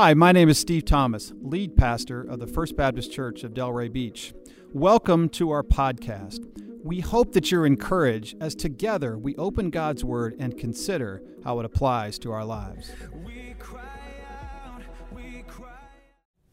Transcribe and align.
Hi, 0.00 0.14
my 0.14 0.30
name 0.30 0.48
is 0.48 0.60
Steve 0.60 0.84
Thomas, 0.84 1.32
lead 1.42 1.76
pastor 1.76 2.22
of 2.22 2.38
the 2.38 2.46
First 2.46 2.76
Baptist 2.76 3.10
Church 3.10 3.42
of 3.42 3.52
Delray 3.52 3.92
Beach. 3.92 4.32
Welcome 4.72 5.28
to 5.30 5.50
our 5.50 5.64
podcast. 5.64 6.38
We 6.84 7.00
hope 7.00 7.32
that 7.32 7.50
you're 7.50 7.66
encouraged 7.66 8.36
as 8.40 8.54
together 8.54 9.18
we 9.18 9.34
open 9.34 9.70
God's 9.70 10.04
Word 10.04 10.36
and 10.38 10.56
consider 10.56 11.20
how 11.42 11.58
it 11.58 11.66
applies 11.66 12.16
to 12.20 12.30
our 12.30 12.44
lives. 12.44 12.92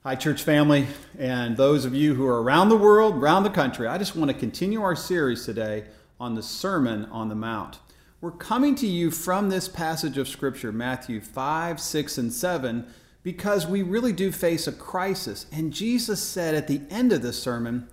Hi, 0.02 0.16
church 0.16 0.41
family, 0.41 0.88
and 1.20 1.55
those 1.55 1.86
of 1.86 1.93
you 1.93 2.16
who 2.16 2.25
are 2.25 2.41
around 2.41 2.70
the 2.70 2.77
world, 2.77 3.14
around 3.14 3.43
the 3.43 3.52
country. 3.52 3.86
I 3.86 4.00
just 4.00 4.16
want 4.16 4.32
to 4.32 4.36
continue 4.36 4.82
our 4.82 4.96
series 4.96 5.46
today 5.46 5.84
on 6.20 6.34
the 6.34 6.41
Sermon 6.41 7.05
on 7.12 7.30
the 7.30 7.36
Mount. 7.36 7.77
We're 8.21 8.32
coming 8.32 8.73
to 8.73 8.88
you 8.88 9.12
from 9.12 9.50
this 9.50 9.68
passage 9.68 10.18
of 10.18 10.27
Scripture, 10.27 10.71
Matthew 10.71 11.21
5, 11.21 11.80
6, 11.80 12.18
and 12.18 12.34
7 12.34 12.88
because 13.25 13.65
we 13.65 13.81
really 13.81 14.13
do 14.13 14.31
face 14.31 14.67
a 14.67 14.71
crisis. 14.71 15.47
And 15.52 15.73
Jesus 15.73 16.21
said 16.21 16.53
at 16.53 16.67
the 16.67 16.81
end 16.91 17.11
of 17.11 17.23
the 17.23 17.34
sermon, 17.34 17.88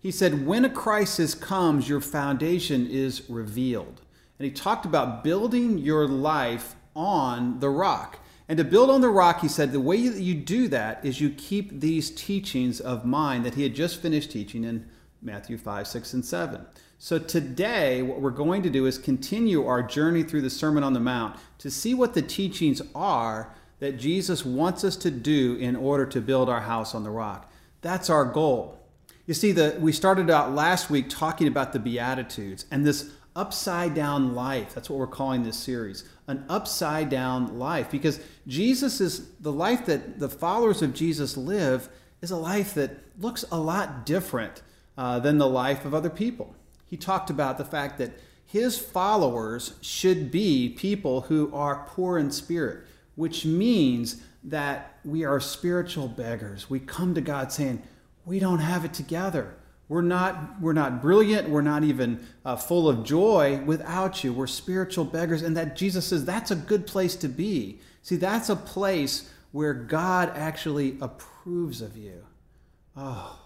He 0.00 0.10
said, 0.10 0.44
When 0.44 0.64
a 0.64 0.70
crisis 0.70 1.36
comes, 1.36 1.88
your 1.88 2.00
foundation 2.00 2.88
is 2.88 3.22
revealed. 3.30 4.00
And 4.40 4.44
He 4.44 4.50
talked 4.50 4.84
about 4.84 5.22
building 5.22 5.78
your 5.78 6.08
life 6.08 6.74
on 6.96 7.60
the 7.60 7.70
rock. 7.70 8.18
And 8.48 8.58
to 8.58 8.64
build 8.64 8.90
on 8.90 9.02
the 9.02 9.08
rock, 9.08 9.40
He 9.40 9.46
said, 9.46 9.70
the 9.70 9.78
way 9.78 10.08
that 10.08 10.20
you 10.20 10.34
do 10.34 10.66
that 10.66 11.04
is 11.04 11.20
you 11.20 11.30
keep 11.30 11.78
these 11.78 12.10
teachings 12.10 12.80
of 12.80 13.04
mine 13.04 13.44
that 13.44 13.54
He 13.54 13.62
had 13.62 13.76
just 13.76 14.02
finished 14.02 14.32
teaching 14.32 14.64
in 14.64 14.88
Matthew 15.22 15.58
5, 15.58 15.86
6, 15.86 16.12
and 16.12 16.24
7. 16.24 16.66
So 16.98 17.20
today, 17.20 18.02
what 18.02 18.20
we're 18.20 18.30
going 18.30 18.64
to 18.64 18.70
do 18.70 18.86
is 18.86 18.98
continue 18.98 19.64
our 19.64 19.82
journey 19.82 20.24
through 20.24 20.42
the 20.42 20.50
Sermon 20.50 20.82
on 20.82 20.92
the 20.92 20.98
Mount 20.98 21.36
to 21.58 21.70
see 21.70 21.94
what 21.94 22.14
the 22.14 22.22
teachings 22.22 22.82
are 22.96 23.54
that 23.82 23.98
Jesus 23.98 24.44
wants 24.44 24.84
us 24.84 24.94
to 24.94 25.10
do 25.10 25.56
in 25.56 25.74
order 25.74 26.06
to 26.06 26.20
build 26.20 26.48
our 26.48 26.60
house 26.60 26.94
on 26.94 27.02
the 27.02 27.10
rock. 27.10 27.50
That's 27.80 28.08
our 28.08 28.24
goal. 28.24 28.78
You 29.26 29.34
see, 29.34 29.50
the, 29.50 29.76
we 29.80 29.90
started 29.90 30.30
out 30.30 30.54
last 30.54 30.88
week 30.88 31.10
talking 31.10 31.48
about 31.48 31.72
the 31.72 31.80
Beatitudes 31.80 32.64
and 32.70 32.86
this 32.86 33.10
upside 33.34 33.92
down 33.92 34.36
life. 34.36 34.72
That's 34.72 34.88
what 34.88 35.00
we're 35.00 35.08
calling 35.08 35.42
this 35.42 35.56
series 35.56 36.04
an 36.28 36.44
upside 36.48 37.10
down 37.10 37.58
life 37.58 37.90
because 37.90 38.20
Jesus 38.46 39.00
is 39.00 39.32
the 39.40 39.50
life 39.50 39.84
that 39.86 40.20
the 40.20 40.28
followers 40.28 40.80
of 40.80 40.94
Jesus 40.94 41.36
live 41.36 41.88
is 42.20 42.30
a 42.30 42.36
life 42.36 42.74
that 42.74 42.98
looks 43.18 43.44
a 43.50 43.58
lot 43.58 44.06
different 44.06 44.62
uh, 44.96 45.18
than 45.18 45.38
the 45.38 45.48
life 45.48 45.84
of 45.84 45.92
other 45.92 46.08
people. 46.08 46.54
He 46.86 46.96
talked 46.96 47.30
about 47.30 47.58
the 47.58 47.64
fact 47.64 47.98
that 47.98 48.12
his 48.46 48.78
followers 48.78 49.74
should 49.80 50.30
be 50.30 50.68
people 50.68 51.22
who 51.22 51.50
are 51.52 51.84
poor 51.88 52.16
in 52.16 52.30
spirit, 52.30 52.84
which 53.14 53.44
means 53.44 54.22
that 54.44 54.98
we 55.04 55.24
are 55.24 55.40
spiritual 55.40 56.08
beggars. 56.08 56.68
We 56.68 56.80
come 56.80 57.14
to 57.14 57.20
God 57.20 57.52
saying, 57.52 57.82
We 58.24 58.38
don't 58.38 58.58
have 58.58 58.84
it 58.84 58.94
together. 58.94 59.54
We're 59.88 60.00
not, 60.00 60.60
we're 60.60 60.72
not 60.72 61.02
brilliant. 61.02 61.50
We're 61.50 61.60
not 61.60 61.84
even 61.84 62.26
uh, 62.44 62.56
full 62.56 62.88
of 62.88 63.04
joy 63.04 63.62
without 63.66 64.24
you. 64.24 64.32
We're 64.32 64.46
spiritual 64.46 65.04
beggars. 65.04 65.42
And 65.42 65.56
that 65.56 65.76
Jesus 65.76 66.06
says 66.06 66.24
that's 66.24 66.50
a 66.50 66.56
good 66.56 66.86
place 66.86 67.14
to 67.16 67.28
be. 67.28 67.78
See, 68.00 68.16
that's 68.16 68.48
a 68.48 68.56
place 68.56 69.30
where 69.50 69.74
God 69.74 70.32
actually 70.34 70.96
approves 71.00 71.82
of 71.82 71.96
you. 71.96 72.24
Oh, 72.96 73.38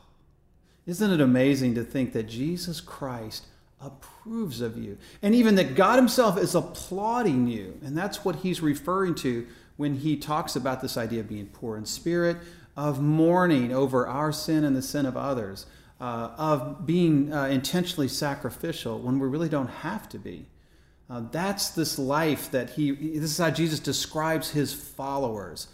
isn't 0.86 1.10
it 1.10 1.20
amazing 1.20 1.74
to 1.74 1.82
think 1.82 2.12
that 2.12 2.28
Jesus 2.28 2.80
Christ 2.80 3.46
approves 3.80 4.60
of 4.60 4.76
you. 4.76 4.98
And 5.22 5.34
even 5.34 5.54
that 5.56 5.74
God 5.74 5.96
Himself 5.96 6.38
is 6.38 6.54
applauding 6.54 7.46
you. 7.46 7.78
And 7.84 7.96
that's 7.96 8.24
what 8.24 8.36
He's 8.36 8.60
referring 8.60 9.14
to 9.16 9.46
when 9.76 9.96
He 9.96 10.16
talks 10.16 10.56
about 10.56 10.80
this 10.80 10.96
idea 10.96 11.20
of 11.20 11.28
being 11.28 11.46
poor 11.46 11.76
in 11.76 11.86
spirit, 11.86 12.38
of 12.76 13.00
mourning 13.00 13.72
over 13.72 14.06
our 14.06 14.32
sin 14.32 14.64
and 14.64 14.74
the 14.74 14.82
sin 14.82 15.06
of 15.06 15.16
others, 15.16 15.66
uh, 16.00 16.30
of 16.36 16.86
being 16.86 17.32
uh, 17.32 17.44
intentionally 17.44 18.08
sacrificial 18.08 18.98
when 18.98 19.18
we 19.18 19.28
really 19.28 19.48
don't 19.48 19.68
have 19.68 20.08
to 20.10 20.18
be. 20.18 20.46
Uh, 21.08 21.22
that's 21.30 21.70
this 21.70 21.98
life 21.98 22.50
that 22.50 22.70
He, 22.70 22.90
this 22.90 23.30
is 23.30 23.38
how 23.38 23.50
Jesus 23.50 23.78
describes 23.78 24.50
His 24.50 24.72
followers. 24.72 25.68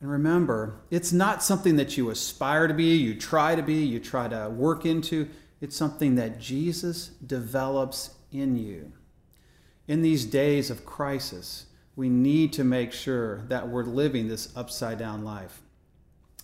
And 0.00 0.10
remember, 0.10 0.80
it's 0.90 1.12
not 1.12 1.42
something 1.42 1.76
that 1.76 1.96
you 1.96 2.10
aspire 2.10 2.68
to 2.68 2.74
be, 2.74 2.96
you 2.96 3.14
try 3.14 3.54
to 3.54 3.62
be, 3.62 3.84
you 3.84 3.98
try 3.98 4.28
to 4.28 4.48
work 4.48 4.86
into. 4.86 5.28
It's 5.60 5.76
something 5.76 6.14
that 6.14 6.38
Jesus 6.38 7.08
develops 7.24 8.14
in 8.30 8.56
you. 8.56 8.92
In 9.86 10.02
these 10.02 10.24
days 10.24 10.70
of 10.70 10.84
crisis, 10.86 11.66
we 11.96 12.08
need 12.08 12.52
to 12.52 12.64
make 12.64 12.92
sure 12.92 13.42
that 13.48 13.68
we're 13.68 13.82
living 13.82 14.28
this 14.28 14.52
upside 14.54 14.98
down 14.98 15.24
life. 15.24 15.60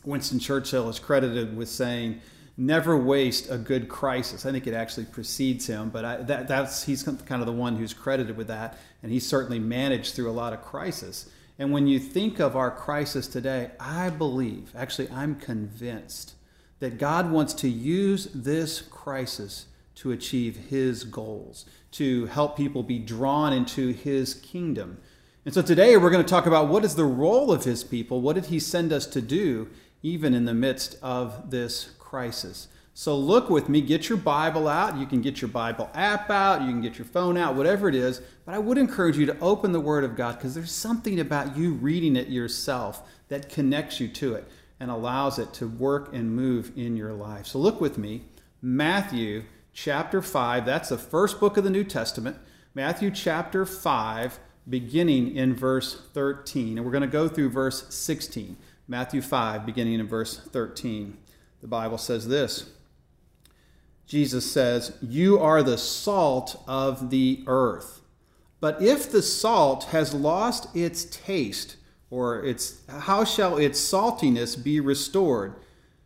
Winston 0.05 0.39
Churchill 0.39 0.89
is 0.89 0.99
credited 0.99 1.57
with 1.57 1.69
saying, 1.69 2.21
never 2.57 2.97
waste 2.97 3.51
a 3.51 3.59
good 3.59 3.89
crisis. 3.89 4.47
I 4.47 4.53
think 4.53 4.67
it 4.67 4.75
actually 4.75 5.07
precedes 5.07 5.67
him, 5.67 5.91
but 5.91 6.05
I, 6.05 6.17
that, 6.23 6.49
that's 6.49 6.85
he's 6.85 7.03
kind 7.03 7.43
of 7.43 7.47
the 7.47 7.53
one 7.53 7.77
who's 7.77 7.95
credited 7.95 8.37
with 8.37 8.49
that, 8.49 8.79
and 9.03 9.13
he 9.13 9.21
certainly 9.21 9.59
managed 9.59 10.15
through 10.15 10.31
a 10.31 10.33
lot 10.33 10.53
of 10.53 10.63
crisis. 10.63 11.31
And 11.59 11.73
when 11.73 11.87
you 11.87 11.99
think 11.99 12.41
of 12.41 12.57
our 12.57 12.71
crisis 12.71 13.27
today, 13.27 13.71
I 13.79 14.11
believe, 14.11 14.73
actually, 14.75 15.09
I'm 15.11 15.37
convinced 15.37 16.35
that 16.85 16.99
God 16.99 17.31
wants 17.31 17.55
to 17.55 17.67
use 17.67 18.29
this 18.35 18.83
crisis 18.83 19.69
to 19.95 20.13
achieve 20.13 20.69
his 20.69 21.05
goals, 21.05 21.65
to 21.93 22.27
help 22.27 22.59
people 22.59 22.83
be 22.83 22.99
drawn 22.99 23.55
into 23.55 23.89
his 23.89 24.35
kingdom. 24.35 24.99
And 25.47 25.55
so 25.55 25.63
today 25.63 25.97
we're 25.97 26.11
going 26.11 26.23
to 26.23 26.29
talk 26.29 26.45
about 26.45 26.69
what 26.69 26.85
is 26.85 26.95
the 26.95 27.07
role 27.07 27.51
of 27.51 27.65
his 27.65 27.83
people? 27.83 28.21
What 28.21 28.35
did 28.35 28.47
he 28.47 28.61
send 28.61 28.93
us 28.93 29.07
to 29.07 29.23
do, 29.23 29.71
even 30.03 30.35
in 30.35 30.45
the 30.45 30.53
midst 30.53 30.99
of 31.01 31.51
this 31.51 31.93
crisis? 31.99 32.69
So 32.93 33.17
look 33.17 33.49
with 33.49 33.71
me, 33.71 33.81
get 33.81 34.11
your 34.11 34.19
Bible 34.19 34.69
out. 34.69 34.99
You 34.99 35.07
can 35.07 35.23
get 35.23 35.41
your 35.41 35.49
Bible 35.49 35.89
app 35.95 36.29
out, 36.29 36.61
you 36.61 36.69
can 36.69 36.83
get 36.83 36.99
your 36.99 37.07
phone 37.07 37.39
out, 37.39 37.55
whatever 37.55 37.89
it 37.89 37.95
is. 37.95 38.21
But 38.45 38.57
I 38.57 38.59
would 38.59 38.77
encourage 38.77 39.17
you 39.17 39.25
to 39.25 39.41
open 39.41 39.73
the 39.73 39.81
Word 39.81 40.05
of 40.05 40.17
God 40.17 40.37
because 40.37 40.55
there's 40.55 40.71
something 40.71 41.19
about 41.19 41.57
you 41.57 41.73
reading 41.73 42.15
it 42.15 42.29
yourself 42.29 43.09
that 43.29 43.49
connects 43.49 44.01
you 44.01 44.09
to 44.09 44.35
it 44.35 44.47
and 44.85 44.91
allows 44.91 45.39
it 45.39 45.51
to 45.55 45.67
work 45.67 46.13
and 46.13 46.37
move 46.37 46.71
in 46.77 46.95
your 46.95 47.15
life. 47.15 47.47
So 47.47 47.59
look 47.59 47.81
with 47.81 47.97
me, 47.97 48.21
Matthew 48.61 49.45
chapter 49.73 50.21
5. 50.21 50.67
That's 50.67 50.91
the 50.91 50.99
first 50.99 51.41
book 51.41 51.57
of 51.57 51.65
the 51.65 51.71
New 51.71 51.85
Testament. 51.85 52.37
Matthew 52.75 53.11
chapter 53.11 53.65
5, 53.65 54.39
beginning 54.69 55.35
in 55.35 55.57
verse 55.57 56.03
13. 56.13 56.77
And 56.77 56.85
we're 56.85 56.93
going 56.93 57.01
to 57.01 57.07
go 57.07 57.31
through 57.31 57.49
verse 57.49 57.95
16. 57.95 58.59
Matthew 58.87 59.23
5, 59.23 59.65
beginning 59.65 60.01
in 60.01 60.07
verse 60.07 60.37
13. 60.39 61.17
The 61.63 61.67
Bible 61.67 61.97
says 61.97 62.29
this 62.29 62.69
Jesus 64.07 64.53
says, 64.53 64.99
You 65.01 65.39
are 65.39 65.63
the 65.63 65.79
salt 65.79 66.63
of 66.69 67.09
the 67.09 67.43
earth. 67.47 68.03
But 68.61 68.83
if 68.83 69.11
the 69.11 69.23
salt 69.23 69.85
has 69.85 70.13
lost 70.13 70.77
its 70.77 71.07
taste, 71.07 71.77
or 72.15 72.45
its 72.45 72.81
how 72.89 73.25
shall 73.25 73.57
its 73.57 73.81
saltiness 73.81 74.63
be 74.63 74.79
restored? 74.79 75.57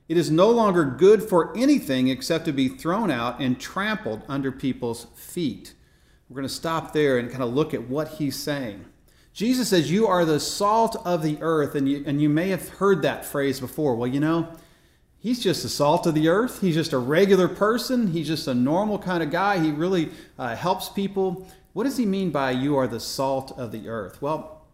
It 0.09 0.17
is 0.17 0.31
no 0.31 0.49
longer 0.49 0.87
good 0.87 1.23
for 1.23 1.55
anything 1.55 2.09
except 2.09 2.47
to 2.47 2.53
be 2.53 2.67
thrown 2.67 3.11
out 3.11 3.41
and 3.41 3.61
trampled 3.61 4.23
under 4.27 4.51
people's 4.51 5.07
feet. 5.15 5.75
We're 6.29 6.37
going 6.37 6.49
to 6.49 6.55
stop 6.55 6.95
there 6.95 7.19
and 7.19 7.31
kind 7.31 7.43
of 7.43 7.53
look 7.53 7.75
at 7.75 7.91
what 7.91 8.09
he's 8.09 8.37
saying. 8.37 8.87
Jesus 9.35 9.69
says, 9.69 9.91
You 9.91 10.07
are 10.07 10.25
the 10.25 10.41
salt 10.41 10.97
of 11.05 11.23
the 11.23 11.37
earth. 11.43 11.75
And 11.75 11.87
you, 11.87 12.03
and 12.07 12.23
you 12.23 12.31
may 12.31 12.49
have 12.49 12.71
heard 12.71 13.03
that 13.03 13.27
phrase 13.27 13.61
before. 13.61 13.95
Well, 13.95 14.09
you 14.09 14.21
know, 14.21 14.49
he's 15.19 15.43
just 15.43 15.63
the 15.63 15.69
salt 15.69 16.07
of 16.07 16.15
the 16.15 16.29
earth. 16.29 16.63
He's 16.63 16.75
just 16.75 16.95
a 16.95 16.99
regular 16.99 17.49
person. 17.49 18.07
He's 18.07 18.29
just 18.29 18.49
a 18.49 18.55
normal 18.55 18.99
kind 18.99 19.23
of 19.23 19.31
guy. 19.31 19.59
He 19.59 19.73
really 19.73 20.09
uh, 20.39 20.57
helps 20.57 20.89
people. 20.89 21.47
What 21.75 21.85
does 21.85 21.99
he 21.99 22.07
mean 22.07 22.31
by 22.31 22.53
you 22.53 22.79
are 22.79 22.89
the 22.89 22.99
salt 22.99 23.53
of 23.59 23.73
the 23.73 23.91
earth? 23.91 24.23
Well, 24.23 24.65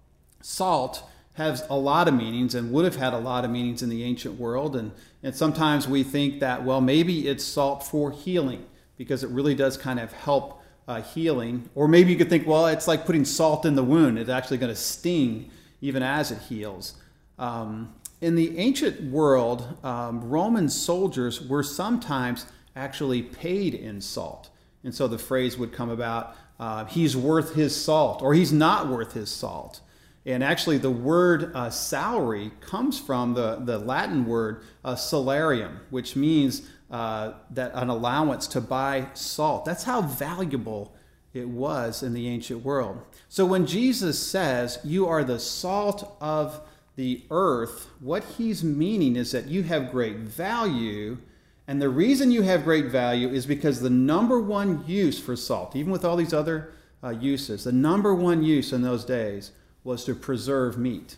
salt 0.41 1.03
has 1.35 1.65
a 1.69 1.77
lot 1.77 2.09
of 2.09 2.15
meanings 2.15 2.55
and 2.55 2.73
would 2.73 2.85
have 2.85 2.97
had 2.97 3.13
a 3.13 3.19
lot 3.19 3.45
of 3.45 3.51
meanings 3.51 3.83
in 3.83 3.89
the 3.89 4.03
ancient 4.05 4.39
world. 4.39 4.77
And, 4.77 4.93
and 5.23 5.35
sometimes 5.35 5.87
we 5.87 6.03
think 6.03 6.41
that, 6.41 6.65
well, 6.65 6.81
maybe 6.81 7.29
it's 7.29 7.45
salt 7.45 7.85
for 7.85 8.11
healing 8.11 8.65
because 8.97 9.25
it 9.25 9.31
really 9.31 9.55
does 9.55 9.77
kind 9.77 9.99
of 9.99 10.13
help 10.13 10.63
uh, 10.87 11.03
healing. 11.03 11.69
Or 11.75 11.89
maybe 11.89 12.13
you 12.13 12.17
could 12.17 12.31
think, 12.31 12.47
well, 12.47 12.67
it's 12.69 12.87
like 12.87 13.05
putting 13.05 13.25
salt 13.25 13.67
in 13.67 13.75
the 13.75 13.83
wound, 13.83 14.19
it's 14.19 14.31
actually 14.31 14.59
going 14.59 14.73
to 14.73 14.81
sting 14.81 15.51
even 15.81 16.03
as 16.03 16.31
it 16.31 16.39
heals. 16.39 16.95
Um, 17.39 17.95
in 18.21 18.37
the 18.37 18.57
ancient 18.59 19.03
world, 19.11 19.77
um, 19.85 20.31
Roman 20.31 20.69
soldiers 20.69 21.43
were 21.43 21.63
sometimes 21.63 22.47
actually 22.77 23.23
paid 23.23 23.75
in 23.75 24.01
salt. 24.01 24.51
And 24.85 24.95
so 24.95 25.09
the 25.09 25.19
phrase 25.19 25.59
would 25.59 25.73
come 25.73 25.91
about, 25.91 26.37
uh, 26.61 26.85
he's 26.85 27.17
worth 27.17 27.55
his 27.55 27.75
salt, 27.75 28.23
or 28.23 28.35
he's 28.35 28.53
not 28.53 28.89
worth 28.89 29.13
his 29.13 29.31
salt. 29.31 29.81
And 30.27 30.43
actually, 30.43 30.79
the 30.79 30.91
word 30.91 31.53
uh, 31.55 31.69
salary 31.69 32.51
comes 32.61 32.99
from 32.99 33.35
the, 33.35 33.57
the 33.57 33.79
Latin 33.79 34.25
word 34.25 34.63
uh, 34.83 34.95
salarium, 34.95 35.81
which 35.91 36.17
means 36.17 36.63
uh, 36.91 37.33
that 37.51 37.73
an 37.75 37.91
allowance 37.91 38.47
to 38.49 38.61
buy 38.61 39.09
salt. 39.13 39.65
That's 39.65 39.85
how 39.85 40.01
valuable 40.01 40.95
it 41.35 41.49
was 41.49 42.03
in 42.03 42.15
the 42.15 42.29
ancient 42.29 42.65
world. 42.65 43.03
So 43.29 43.45
when 43.45 43.67
Jesus 43.67 44.19
says, 44.19 44.79
You 44.83 45.07
are 45.09 45.25
the 45.25 45.39
salt 45.39 46.17
of 46.21 46.61
the 46.97 47.25
earth, 47.31 47.89
what 48.01 48.25
he's 48.39 48.65
meaning 48.65 49.17
is 49.17 49.33
that 49.33 49.49
you 49.49 49.65
have 49.65 49.91
great 49.91 50.19
value. 50.19 51.19
And 51.67 51.83
the 51.83 51.89
reason 51.89 52.31
you 52.31 52.43
have 52.43 52.65
great 52.65 52.87
value 52.87 53.29
is 53.29 53.45
because 53.47 53.81
the 53.81 53.91
number 53.91 54.41
one 54.41 54.85
use 54.87 55.19
for 55.19 55.35
salt, 55.35 55.75
even 55.75 55.91
with 55.91 56.05
all 56.05 56.17
these 56.17 56.33
other 56.33 56.73
uh, 57.03 57.11
uses, 57.11 57.65
the 57.65 57.73
number 57.73 58.15
one 58.15 58.43
use 58.43 58.73
in 58.73 58.83
those 58.83 59.05
days 59.05 59.51
was 59.85 60.05
to 60.07 60.15
preserve 60.15 60.77
meat 60.79 61.17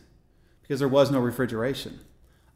because 0.63 0.81
there 0.81 0.89
was 0.89 1.11
no 1.11 1.21
refrigeration. 1.21 2.01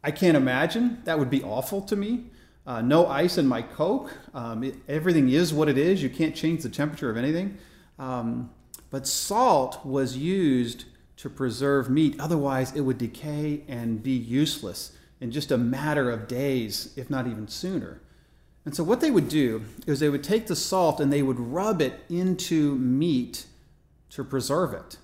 I 0.02 0.10
can't 0.10 0.36
imagine. 0.36 1.00
That 1.04 1.18
would 1.18 1.30
be 1.30 1.42
awful 1.42 1.80
to 1.82 1.96
me. 1.96 2.24
Uh, 2.66 2.82
no 2.82 3.06
ice 3.06 3.38
in 3.38 3.46
my 3.46 3.62
Coke. 3.62 4.12
Um, 4.34 4.64
it, 4.64 4.76
everything 4.88 5.28
is 5.30 5.54
what 5.54 5.68
it 5.68 5.78
is. 5.78 6.02
You 6.02 6.10
can't 6.10 6.34
change 6.34 6.62
the 6.62 6.68
temperature 6.68 7.08
of 7.08 7.16
anything. 7.16 7.58
Um, 7.98 8.50
but 8.90 9.06
salt 9.06 9.84
was 9.86 10.16
used 10.16 10.84
to 11.18 11.30
preserve 11.30 11.88
meat. 11.88 12.16
Otherwise, 12.18 12.74
it 12.74 12.80
would 12.80 12.98
decay 12.98 13.62
and 13.68 14.02
be 14.02 14.12
useless 14.12 14.92
in 15.20 15.30
just 15.30 15.52
a 15.52 15.58
matter 15.58 16.10
of 16.10 16.26
days, 16.26 16.92
if 16.96 17.10
not 17.10 17.26
even 17.26 17.46
sooner. 17.46 18.00
And 18.64 18.74
so, 18.74 18.82
what 18.82 19.00
they 19.00 19.10
would 19.10 19.28
do 19.28 19.64
is 19.86 20.00
they 20.00 20.08
would 20.08 20.24
take 20.24 20.46
the 20.46 20.56
salt 20.56 21.00
and 21.00 21.12
they 21.12 21.22
would 21.22 21.38
rub 21.38 21.80
it 21.80 22.00
into 22.08 22.74
meat 22.76 23.46
to 24.10 24.24
preserve 24.24 24.72
it. 24.74 24.98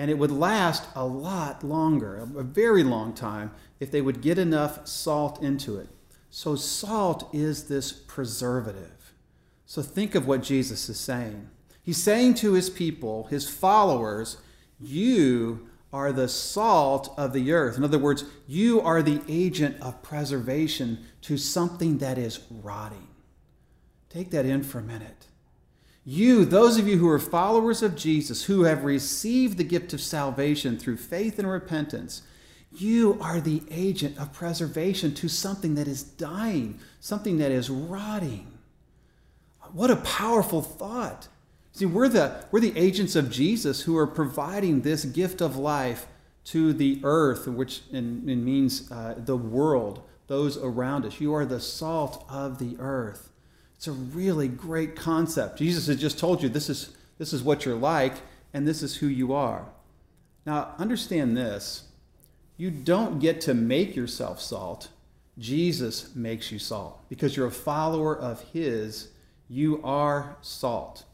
And 0.00 0.10
it 0.10 0.16
would 0.16 0.30
last 0.30 0.88
a 0.94 1.04
lot 1.04 1.62
longer, 1.62 2.16
a 2.16 2.42
very 2.42 2.82
long 2.82 3.12
time, 3.12 3.50
if 3.80 3.90
they 3.90 4.00
would 4.00 4.22
get 4.22 4.38
enough 4.38 4.86
salt 4.86 5.42
into 5.42 5.76
it. 5.76 5.90
So, 6.30 6.56
salt 6.56 7.28
is 7.34 7.68
this 7.68 7.92
preservative. 7.92 9.12
So, 9.66 9.82
think 9.82 10.14
of 10.14 10.26
what 10.26 10.42
Jesus 10.42 10.88
is 10.88 10.98
saying. 10.98 11.50
He's 11.82 12.02
saying 12.02 12.36
to 12.36 12.54
his 12.54 12.70
people, 12.70 13.24
his 13.24 13.46
followers, 13.46 14.38
You 14.80 15.68
are 15.92 16.12
the 16.12 16.28
salt 16.28 17.12
of 17.18 17.34
the 17.34 17.52
earth. 17.52 17.76
In 17.76 17.84
other 17.84 17.98
words, 17.98 18.24
you 18.46 18.80
are 18.80 19.02
the 19.02 19.20
agent 19.28 19.76
of 19.82 20.00
preservation 20.00 21.04
to 21.20 21.36
something 21.36 21.98
that 21.98 22.16
is 22.16 22.40
rotting. 22.48 23.08
Take 24.08 24.30
that 24.30 24.46
in 24.46 24.62
for 24.62 24.78
a 24.78 24.82
minute. 24.82 25.26
You, 26.04 26.44
those 26.44 26.78
of 26.78 26.88
you 26.88 26.98
who 26.98 27.08
are 27.08 27.18
followers 27.18 27.82
of 27.82 27.96
Jesus, 27.96 28.44
who 28.44 28.64
have 28.64 28.84
received 28.84 29.58
the 29.58 29.64
gift 29.64 29.92
of 29.92 30.00
salvation 30.00 30.78
through 30.78 30.96
faith 30.96 31.38
and 31.38 31.50
repentance, 31.50 32.22
you 32.72 33.18
are 33.20 33.40
the 33.40 33.62
agent 33.70 34.18
of 34.18 34.32
preservation 34.32 35.14
to 35.14 35.28
something 35.28 35.74
that 35.74 35.88
is 35.88 36.02
dying, 36.02 36.78
something 37.00 37.38
that 37.38 37.50
is 37.50 37.68
rotting. 37.68 38.46
What 39.72 39.90
a 39.90 39.96
powerful 39.96 40.62
thought. 40.62 41.28
See, 41.72 41.86
we're 41.86 42.08
the, 42.08 42.44
we're 42.50 42.60
the 42.60 42.76
agents 42.76 43.14
of 43.14 43.30
Jesus 43.30 43.82
who 43.82 43.96
are 43.96 44.06
providing 44.06 44.80
this 44.80 45.04
gift 45.04 45.40
of 45.40 45.56
life 45.56 46.06
to 46.44 46.72
the 46.72 47.00
earth, 47.04 47.46
which 47.46 47.82
in, 47.92 48.28
in 48.28 48.44
means 48.44 48.90
uh, 48.90 49.14
the 49.16 49.36
world, 49.36 50.02
those 50.26 50.56
around 50.56 51.04
us. 51.04 51.20
You 51.20 51.34
are 51.34 51.44
the 51.44 51.60
salt 51.60 52.24
of 52.28 52.58
the 52.58 52.76
earth. 52.78 53.29
It's 53.80 53.88
a 53.88 53.92
really 53.92 54.46
great 54.46 54.94
concept. 54.94 55.56
Jesus 55.58 55.86
has 55.86 55.98
just 55.98 56.18
told 56.18 56.42
you 56.42 56.50
this 56.50 56.68
is, 56.68 56.94
this 57.16 57.32
is 57.32 57.42
what 57.42 57.64
you're 57.64 57.74
like, 57.74 58.12
and 58.52 58.68
this 58.68 58.82
is 58.82 58.96
who 58.96 59.06
you 59.06 59.32
are. 59.32 59.64
Now, 60.44 60.74
understand 60.76 61.34
this 61.34 61.84
you 62.58 62.70
don't 62.70 63.20
get 63.20 63.40
to 63.40 63.54
make 63.54 63.96
yourself 63.96 64.38
salt. 64.38 64.88
Jesus 65.38 66.14
makes 66.14 66.52
you 66.52 66.58
salt. 66.58 67.00
Because 67.08 67.34
you're 67.34 67.46
a 67.46 67.50
follower 67.50 68.14
of 68.14 68.42
His, 68.52 69.08
you 69.48 69.80
are 69.82 70.36
salt. 70.42 71.04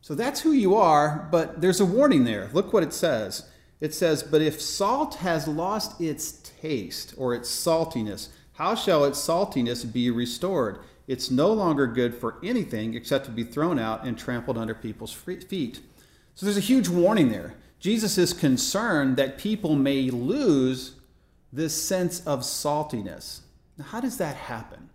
So 0.00 0.14
that's 0.14 0.40
who 0.40 0.52
you 0.52 0.74
are, 0.74 1.28
but 1.30 1.60
there's 1.60 1.82
a 1.82 1.84
warning 1.84 2.24
there. 2.24 2.48
Look 2.54 2.72
what 2.72 2.82
it 2.82 2.94
says. 2.94 3.46
It 3.78 3.92
says, 3.92 4.22
But 4.22 4.40
if 4.40 4.58
salt 4.58 5.16
has 5.16 5.46
lost 5.46 6.00
its 6.00 6.32
taste 6.62 7.12
or 7.18 7.34
its 7.34 7.50
saltiness, 7.50 8.30
how 8.54 8.74
shall 8.74 9.04
its 9.04 9.18
saltiness 9.18 9.92
be 9.92 10.10
restored? 10.10 10.78
It's 11.12 11.30
no 11.30 11.52
longer 11.52 11.86
good 11.86 12.14
for 12.14 12.38
anything 12.42 12.94
except 12.94 13.26
to 13.26 13.30
be 13.30 13.44
thrown 13.44 13.78
out 13.78 14.06
and 14.06 14.16
trampled 14.16 14.56
under 14.56 14.74
people's 14.74 15.12
feet. 15.12 15.78
So 16.34 16.46
there's 16.46 16.56
a 16.56 16.60
huge 16.60 16.88
warning 16.88 17.28
there. 17.28 17.52
Jesus 17.78 18.16
is 18.16 18.32
concerned 18.32 19.18
that 19.18 19.36
people 19.36 19.74
may 19.74 20.08
lose 20.08 20.94
this 21.52 21.80
sense 21.80 22.26
of 22.26 22.40
saltiness. 22.40 23.40
Now, 23.76 23.84
how 23.84 24.00
does 24.00 24.16
that 24.16 24.36
happen? 24.36 24.88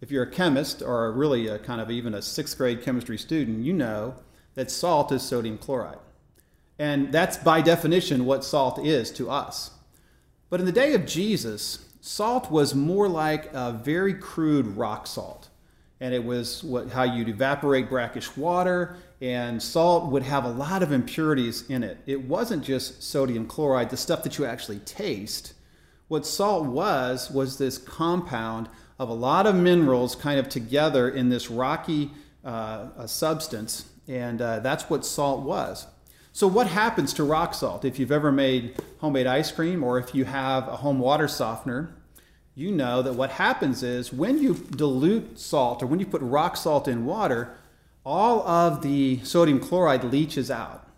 If 0.00 0.10
you're 0.10 0.22
a 0.22 0.30
chemist 0.30 0.80
or 0.80 1.12
really 1.12 1.46
a 1.48 1.58
kind 1.58 1.82
of 1.82 1.90
even 1.90 2.14
a 2.14 2.22
sixth 2.22 2.56
grade 2.56 2.80
chemistry 2.80 3.18
student, 3.18 3.66
you 3.66 3.74
know 3.74 4.14
that 4.54 4.70
salt 4.70 5.12
is 5.12 5.22
sodium 5.22 5.58
chloride. 5.58 5.98
And 6.78 7.12
that's 7.12 7.36
by 7.36 7.60
definition 7.60 8.24
what 8.24 8.44
salt 8.44 8.78
is 8.82 9.10
to 9.10 9.30
us. 9.30 9.72
But 10.48 10.60
in 10.60 10.64
the 10.64 10.72
day 10.72 10.94
of 10.94 11.04
Jesus, 11.04 11.83
salt 12.06 12.50
was 12.50 12.74
more 12.74 13.08
like 13.08 13.50
a 13.54 13.72
very 13.72 14.12
crude 14.12 14.66
rock 14.66 15.06
salt. 15.06 15.48
And 16.00 16.12
it 16.12 16.22
was 16.22 16.62
what, 16.62 16.90
how 16.90 17.04
you'd 17.04 17.30
evaporate 17.30 17.88
brackish 17.88 18.36
water 18.36 18.98
and 19.22 19.62
salt 19.62 20.12
would 20.12 20.22
have 20.22 20.44
a 20.44 20.50
lot 20.50 20.82
of 20.82 20.92
impurities 20.92 21.68
in 21.70 21.82
it. 21.82 21.96
It 22.04 22.20
wasn't 22.24 22.62
just 22.62 23.02
sodium 23.02 23.46
chloride, 23.46 23.88
the 23.88 23.96
stuff 23.96 24.22
that 24.24 24.36
you 24.36 24.44
actually 24.44 24.80
taste. 24.80 25.54
What 26.08 26.26
salt 26.26 26.66
was, 26.66 27.30
was 27.30 27.56
this 27.56 27.78
compound 27.78 28.68
of 28.98 29.08
a 29.08 29.14
lot 29.14 29.46
of 29.46 29.54
minerals 29.54 30.14
kind 30.14 30.38
of 30.38 30.50
together 30.50 31.08
in 31.08 31.30
this 31.30 31.50
rocky 31.50 32.10
uh, 32.44 33.06
substance, 33.06 33.88
and 34.06 34.42
uh, 34.42 34.58
that's 34.58 34.90
what 34.90 35.06
salt 35.06 35.40
was. 35.40 35.86
So, 36.36 36.48
what 36.48 36.66
happens 36.66 37.12
to 37.12 37.22
rock 37.22 37.54
salt? 37.54 37.84
If 37.84 38.00
you've 38.00 38.10
ever 38.10 38.32
made 38.32 38.74
homemade 38.98 39.28
ice 39.28 39.52
cream 39.52 39.84
or 39.84 40.00
if 40.00 40.16
you 40.16 40.24
have 40.24 40.66
a 40.66 40.78
home 40.78 40.98
water 40.98 41.28
softener, 41.28 41.94
you 42.56 42.72
know 42.72 43.02
that 43.02 43.12
what 43.12 43.30
happens 43.30 43.84
is 43.84 44.12
when 44.12 44.42
you 44.42 44.54
dilute 44.54 45.38
salt 45.38 45.80
or 45.80 45.86
when 45.86 46.00
you 46.00 46.06
put 46.06 46.20
rock 46.22 46.56
salt 46.56 46.88
in 46.88 47.06
water, 47.06 47.56
all 48.04 48.44
of 48.48 48.82
the 48.82 49.20
sodium 49.22 49.60
chloride 49.60 50.02
leaches 50.02 50.50
out. 50.50 50.88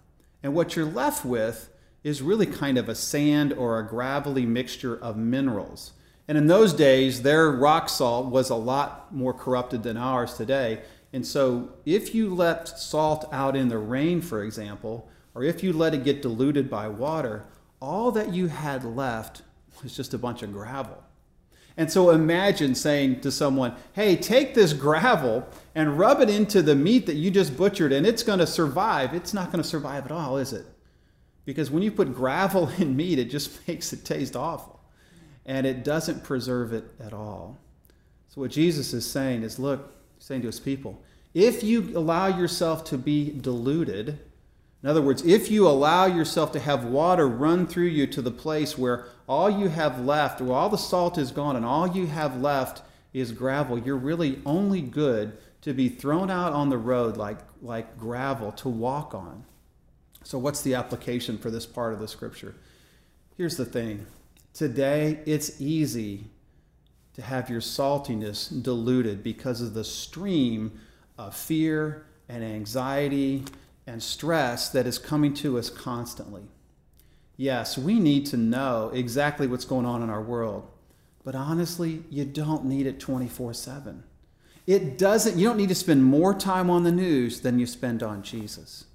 And 0.43 0.55
what 0.55 0.75
you're 0.75 0.87
left 0.87 1.23
with 1.23 1.69
is 2.03 2.23
really 2.23 2.47
kind 2.47 2.79
of 2.79 2.89
a 2.89 2.95
sand 2.95 3.53
or 3.53 3.79
a 3.79 3.87
gravelly 3.87 4.47
mixture 4.47 4.97
of 4.97 5.19
minerals. 5.19 5.93
And 6.27 6.39
in 6.39 6.47
those 6.47 6.73
days, 6.73 7.21
their 7.21 7.51
rock 7.51 7.91
salt 7.91 8.29
was 8.29 8.49
a 8.49 8.55
lot 8.55 9.15
more 9.15 9.35
corrupted 9.35 9.83
than 9.83 9.99
ours 9.99 10.33
today. 10.33 10.81
And 11.13 11.27
so, 11.27 11.75
if 11.85 12.15
you 12.15 12.35
let 12.35 12.67
salt 12.71 13.29
out 13.31 13.55
in 13.55 13.69
the 13.69 13.77
rain, 13.77 14.23
for 14.23 14.43
example, 14.43 15.11
or 15.37 15.45
if 15.45 15.63
you 15.63 15.71
let 15.71 15.93
it 15.93 16.03
get 16.03 16.23
diluted 16.23 16.71
by 16.71 16.89
water, 16.89 17.45
all 17.79 18.11
that 18.11 18.33
you 18.33 18.47
had 18.47 18.83
left 18.85 19.43
was 19.83 19.95
just 19.95 20.15
a 20.15 20.19
bunch 20.19 20.43
of 20.43 20.51
gravel. 20.51 21.05
And 21.77 21.93
so 21.93 22.09
imagine 22.09 22.75
saying 22.75 23.21
to 23.21 23.31
someone, 23.31 23.77
hey, 23.93 24.17
take 24.17 24.55
this 24.55 24.73
gravel 24.73 25.47
and 25.75 25.99
rub 25.99 26.23
it 26.23 26.31
into 26.31 26.63
the 26.63 26.75
meat 26.75 27.05
that 27.05 27.17
you 27.17 27.31
just 27.31 27.55
butchered 27.55 27.93
and 27.93 28.07
it's 28.07 28.23
going 28.23 28.39
to 28.39 28.47
survive. 28.47 29.13
It's 29.13 29.35
not 29.35 29.53
going 29.53 29.63
to 29.63 29.69
survive 29.69 30.07
at 30.07 30.11
all, 30.11 30.39
is 30.39 30.55
it? 30.55 30.65
Because 31.45 31.71
when 31.71 31.83
you 31.83 31.93
put 31.93 32.15
gravel 32.15 32.71
in 32.79 32.97
meat, 32.97 33.19
it 33.19 33.27
just 33.27 33.69
makes 33.69 33.93
it 33.93 34.07
taste 34.07 34.37
awful 34.37 34.81
and 35.45 35.67
it 35.67 35.85
doesn't 35.85 36.25
preserve 36.25 36.73
it 36.73 36.91
at 36.99 37.13
all. 37.13 37.59
So, 38.29 38.41
what 38.41 38.51
Jesus 38.51 38.95
is 38.95 39.05
saying 39.05 39.43
is 39.43 39.59
look, 39.59 39.93
saying 40.19 40.41
to 40.41 40.49
his 40.49 40.61
people, 40.61 41.03
if 41.35 41.63
you 41.63 41.93
allow 41.95 42.27
yourself 42.27 42.85
to 42.85 42.97
be 42.97 43.31
diluted, 43.31 44.19
in 44.87 44.91
other 44.91 45.03
words, 45.03 45.27
if 45.27 45.51
you 45.51 45.67
allow 45.67 46.07
yourself 46.07 46.53
to 46.53 46.61
have 46.61 46.85
water 46.85 47.27
run 47.27 47.67
through 47.67 47.89
you 47.89 48.07
to 48.07 48.23
the 48.23 48.31
place 48.31 48.79
where 48.79 49.07
all 49.29 49.51
you 49.51 49.67
have 49.69 49.99
left, 49.99 50.41
where 50.41 50.57
all 50.57 50.69
the 50.69 50.79
salt 50.79 51.19
is 51.19 51.33
gone 51.33 51.57
and 51.57 51.67
all 51.67 51.89
you 51.89 52.07
have 52.07 52.41
left 52.41 52.83
is 53.13 53.33
gravel, 53.33 53.81
you're 53.81 53.97
really 53.97 54.41
only 54.47 54.81
good 54.81 55.39
to 55.63 55.75
be 55.75 55.89
thrown 55.89 56.31
out 56.31 56.53
on 56.53 56.69
the 56.69 56.79
road 56.79 57.17
like, 57.17 57.39
like 57.61 57.99
gravel 57.99 58.53
to 58.53 58.69
walk 58.69 59.13
on. 59.13 59.45
So, 60.23 60.39
what's 60.39 60.63
the 60.63 60.77
application 60.77 61.37
for 61.37 61.51
this 61.51 61.67
part 61.67 61.93
of 61.93 61.99
the 61.99 62.07
scripture? 62.07 62.55
Here's 63.37 63.57
the 63.57 63.65
thing 63.65 64.07
today, 64.55 65.19
it's 65.27 65.61
easy 65.61 66.27
to 67.15 67.23
have 67.23 67.51
your 67.51 67.61
saltiness 67.61 68.63
diluted 68.63 69.25
because 69.25 69.61
of 69.61 69.75
the 69.75 69.83
stream 69.83 70.79
of 71.19 71.35
fear 71.35 72.07
and 72.29 72.45
anxiety 72.45 73.43
and 73.87 74.03
stress 74.03 74.69
that 74.71 74.87
is 74.87 74.99
coming 74.99 75.33
to 75.35 75.59
us 75.59 75.71
constantly. 75.71 76.43
Yes, 77.37 77.77
we 77.77 78.01
need 78.01 78.27
to 78.27 78.37
know 78.37 78.91
exactly 78.95 79.47
what's 79.47 79.65
going 79.65 79.87
on 79.87 80.03
in 80.03 80.11
our 80.11 80.23
world, 80.23 80.69
but 81.25 81.35
honestly, 81.35 82.03
you 82.11 82.25
don't 82.25 82.65
need 82.65 82.87
it 82.87 82.99
24 82.99 83.55
7. 83.55 84.03
It 84.67 84.99
doesn't, 84.99 85.39
you 85.39 85.47
don't 85.47 85.59
need 85.59 85.69
to 85.69 85.75
spend 85.75 86.05
more 86.05 86.35
time 86.35 86.71
on 86.71 86.83
the 86.83 86.91
news 86.91 87.41
than 87.41 87.59
you 87.59 87.67
spend 87.67 88.03
on 88.03 88.23
Jesus. 88.23 88.87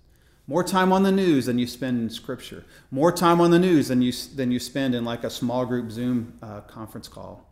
More 0.48 0.64
time 0.64 0.92
on 0.92 1.04
the 1.04 1.14
news 1.14 1.46
than 1.46 1.60
you 1.60 1.68
spend 1.68 2.02
in 2.02 2.10
Scripture. 2.10 2.66
More 2.90 3.12
time 3.12 3.40
on 3.40 3.52
the 3.52 3.60
news 3.60 3.88
than 3.88 4.02
you, 4.02 4.12
than 4.36 4.52
you 4.52 4.60
spend 4.60 4.96
in 4.96 5.06
like 5.06 5.24
a 5.24 5.30
small 5.30 5.66
group 5.66 5.92
Zoom 5.92 6.34
uh, 6.42 6.62
conference 6.62 7.08
call. 7.08 7.51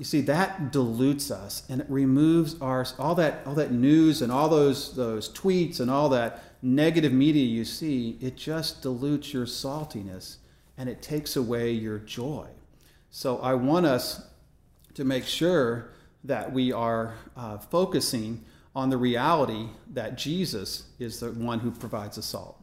You 0.00 0.06
see, 0.06 0.22
that 0.22 0.72
dilutes 0.72 1.30
us 1.30 1.62
and 1.68 1.82
it 1.82 1.86
removes 1.90 2.58
our 2.62 2.86
all 2.98 3.14
that 3.16 3.42
all 3.44 3.54
that 3.56 3.70
news 3.70 4.22
and 4.22 4.32
all 4.32 4.48
those 4.48 4.96
those 4.96 5.28
tweets 5.28 5.78
and 5.78 5.90
all 5.90 6.08
that 6.08 6.42
negative 6.62 7.12
media 7.12 7.44
you 7.44 7.66
see, 7.66 8.16
it 8.18 8.34
just 8.34 8.80
dilutes 8.80 9.34
your 9.34 9.44
saltiness 9.44 10.36
and 10.78 10.88
it 10.88 11.02
takes 11.02 11.36
away 11.36 11.72
your 11.72 11.98
joy. 11.98 12.46
So 13.10 13.40
I 13.40 13.52
want 13.52 13.84
us 13.84 14.26
to 14.94 15.04
make 15.04 15.26
sure 15.26 15.90
that 16.24 16.50
we 16.50 16.72
are 16.72 17.16
uh, 17.36 17.58
focusing 17.58 18.42
on 18.74 18.88
the 18.88 18.96
reality 18.96 19.66
that 19.92 20.16
Jesus 20.16 20.84
is 20.98 21.20
the 21.20 21.32
one 21.32 21.58
who 21.58 21.70
provides 21.70 22.16
the 22.16 22.22
salt. 22.22 22.58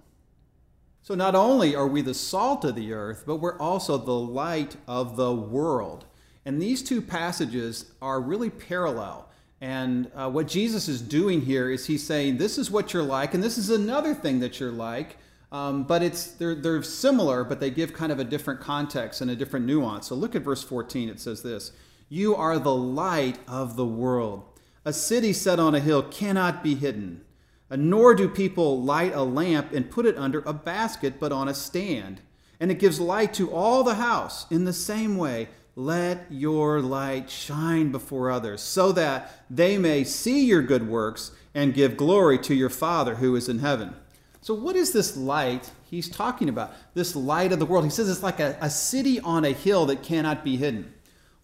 So 1.03 1.13
not 1.13 1.36
only 1.36 1.75
are 1.75 1.88
we 1.88 2.01
the 2.01 2.15
salt 2.15 2.65
of 2.65 2.74
the 2.74 2.94
earth, 2.94 3.25
but 3.27 3.36
we're 3.36 3.60
also 3.60 4.00
the 4.00 4.12
light 4.12 4.75
of 4.88 5.17
the 5.17 5.36
world. 5.36 6.06
And 6.48 6.62
these 6.62 6.82
two 6.82 7.01
passages 7.01 7.92
are 8.01 8.22
really 8.22 8.50
parallel. 8.50 9.27
And 9.60 10.10
uh, 10.16 10.30
what 10.30 10.48
Jesus 10.48 10.88
is 10.88 11.01
doing 11.01 11.42
here 11.42 11.70
is 11.70 11.88
he's 11.88 12.08
saying, 12.08 12.38
This 12.38 12.58
is 12.58 12.72
what 12.72 12.94
you're 12.94 13.04
like, 13.04 13.34
and 13.34 13.44
this 13.44 13.58
is 13.58 13.70
another 13.70 14.16
thing 14.16 14.39
that 14.39 14.58
you're 14.58 14.72
like. 14.72 15.18
Um, 15.51 15.84
but 15.84 16.01
it's 16.01 16.27
they're, 16.27 16.56
they're 16.56 16.84
similar, 16.84 17.44
but 17.44 17.60
they 17.60 17.70
give 17.70 17.92
kind 17.92 18.13
of 18.13 18.20
a 18.20 18.24
different 18.24 18.62
context 18.62 19.20
and 19.20 19.30
a 19.30 19.36
different 19.36 19.66
nuance. 19.66 20.08
So 20.08 20.16
look 20.16 20.36
at 20.36 20.42
verse 20.42 20.63
14. 20.63 21.10
It 21.10 21.20
says 21.20 21.44
this 21.44 21.74
You 22.08 22.34
are 22.34 22.58
the 22.58 22.74
light 22.74 23.39
of 23.46 23.75
the 23.75 23.86
world. 23.86 24.46
A 24.86 24.94
city 24.94 25.34
set 25.34 25.60
on 25.60 25.75
a 25.75 25.82
hill 25.82 26.01
cannot 26.01 26.63
be 26.63 26.75
hidden. 26.75 27.25
Nor 27.70 28.16
do 28.16 28.30
people 28.30 28.82
light 28.82 29.13
a 29.13 29.24
lamp 29.24 29.74
and 29.74 29.92
put 29.92 30.06
it 30.06 30.18
under 30.18 30.39
a 30.46 30.54
basket, 30.54 31.20
but 31.20 31.34
on 31.34 31.50
a 31.50 31.54
stand. 31.54 32.22
And 32.58 32.72
it 32.72 32.80
gives 32.80 33.01
light 33.01 33.34
to 33.34 33.51
all 33.51 33.84
the 33.84 33.96
house. 33.96 34.50
In 34.50 34.63
the 34.63 34.72
same 34.72 35.18
way, 35.18 35.50
let 35.77 36.25
your 36.31 36.81
light 36.81 37.29
shine 37.29 37.91
before 37.91 38.31
others, 38.31 38.62
so 38.62 38.91
that 38.93 39.43
they 39.48 39.77
may 39.77 40.03
see 40.03 40.43
your 40.43 40.63
good 40.63 40.89
works 40.89 41.31
and 41.53 41.75
give 41.75 41.96
glory 41.96 42.39
to 42.39 42.55
your 42.55 42.69
Father 42.69 43.15
who 43.15 43.36
is 43.36 43.48
in 43.48 43.60
heaven. 43.60 43.93
So, 44.41 44.55
what 44.55 44.75
is 44.75 44.91
this 44.91 45.15
light 45.15 45.69
he's 45.88 46.10
talking 46.10 46.50
about? 46.50 46.74
This 46.96 47.15
light 47.15 47.51
of 47.51 47.60
the 47.60 47.65
world. 47.67 47.86
He 47.86 47.91
says 47.91 48.10
it's 48.10 48.24
like 48.24 48.39
a, 48.39 48.57
a 48.60 48.72
city 48.72 49.19
on 49.19 49.46
a 49.46 49.51
hill 49.51 49.86
that 49.86 50.01
cannot 50.01 50.43
be 50.43 50.57
hidden. 50.57 50.91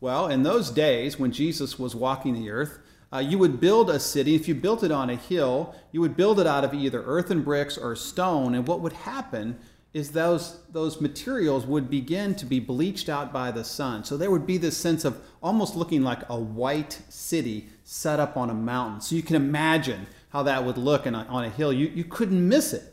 Well, 0.02 0.28
in 0.28 0.42
those 0.42 0.72
days 0.72 1.20
when 1.20 1.32
Jesus 1.32 1.78
was 1.78 1.96
walking 1.96 2.34
the 2.34 2.50
earth, 2.50 2.80
uh, 3.14 3.20
you 3.20 3.38
would 3.38 3.60
build 3.60 3.92
a 3.92 4.00
city. 4.00 4.34
If 4.34 4.48
you 4.48 4.56
built 4.56 4.84
it 4.84 4.92
on 4.92 5.12
a 5.12 5.16
hill, 5.16 5.76
you 5.92 6.02
would 6.02 6.18
build 6.18 6.40
it 6.40 6.48
out 6.48 6.64
of 6.64 6.74
either 6.74 7.04
earthen 7.04 7.44
bricks 7.44 7.78
or 7.78 7.96
stone. 7.96 8.56
And 8.56 8.68
what 8.68 8.82
would 8.82 8.94
happen 8.94 9.60
is 9.94 10.12
those, 10.12 10.60
those 10.72 11.00
materials 11.00 11.68
would 11.68 11.90
begin 11.90 12.34
to 12.36 12.46
be 12.46 12.60
bleached 12.60 13.10
out 13.10 13.32
by 13.32 13.52
the 13.52 13.64
sun. 13.64 14.04
So 14.04 14.18
there 14.18 14.32
would 14.32 14.48
be 14.48 14.58
this 14.58 14.76
sense 14.76 15.06
of 15.06 15.22
almost 15.42 15.76
looking 15.76 16.02
like 16.02 16.28
a 16.30 16.40
white 16.40 17.00
city 17.10 17.70
set 17.84 18.20
up 18.20 18.36
on 18.36 18.50
a 18.50 18.56
mountain. 18.56 19.02
So 19.02 19.16
you 19.16 19.22
can 19.22 19.36
imagine 19.36 20.08
how 20.30 20.42
that 20.44 20.66
would 20.66 20.80
look 20.80 21.06
on 21.06 21.14
a, 21.14 21.20
on 21.30 21.46
a 21.46 21.50
hill. 21.50 21.72
You, 21.72 21.88
you 21.88 22.04
couldn't 22.06 22.48
miss 22.48 22.74
it. 22.74 22.92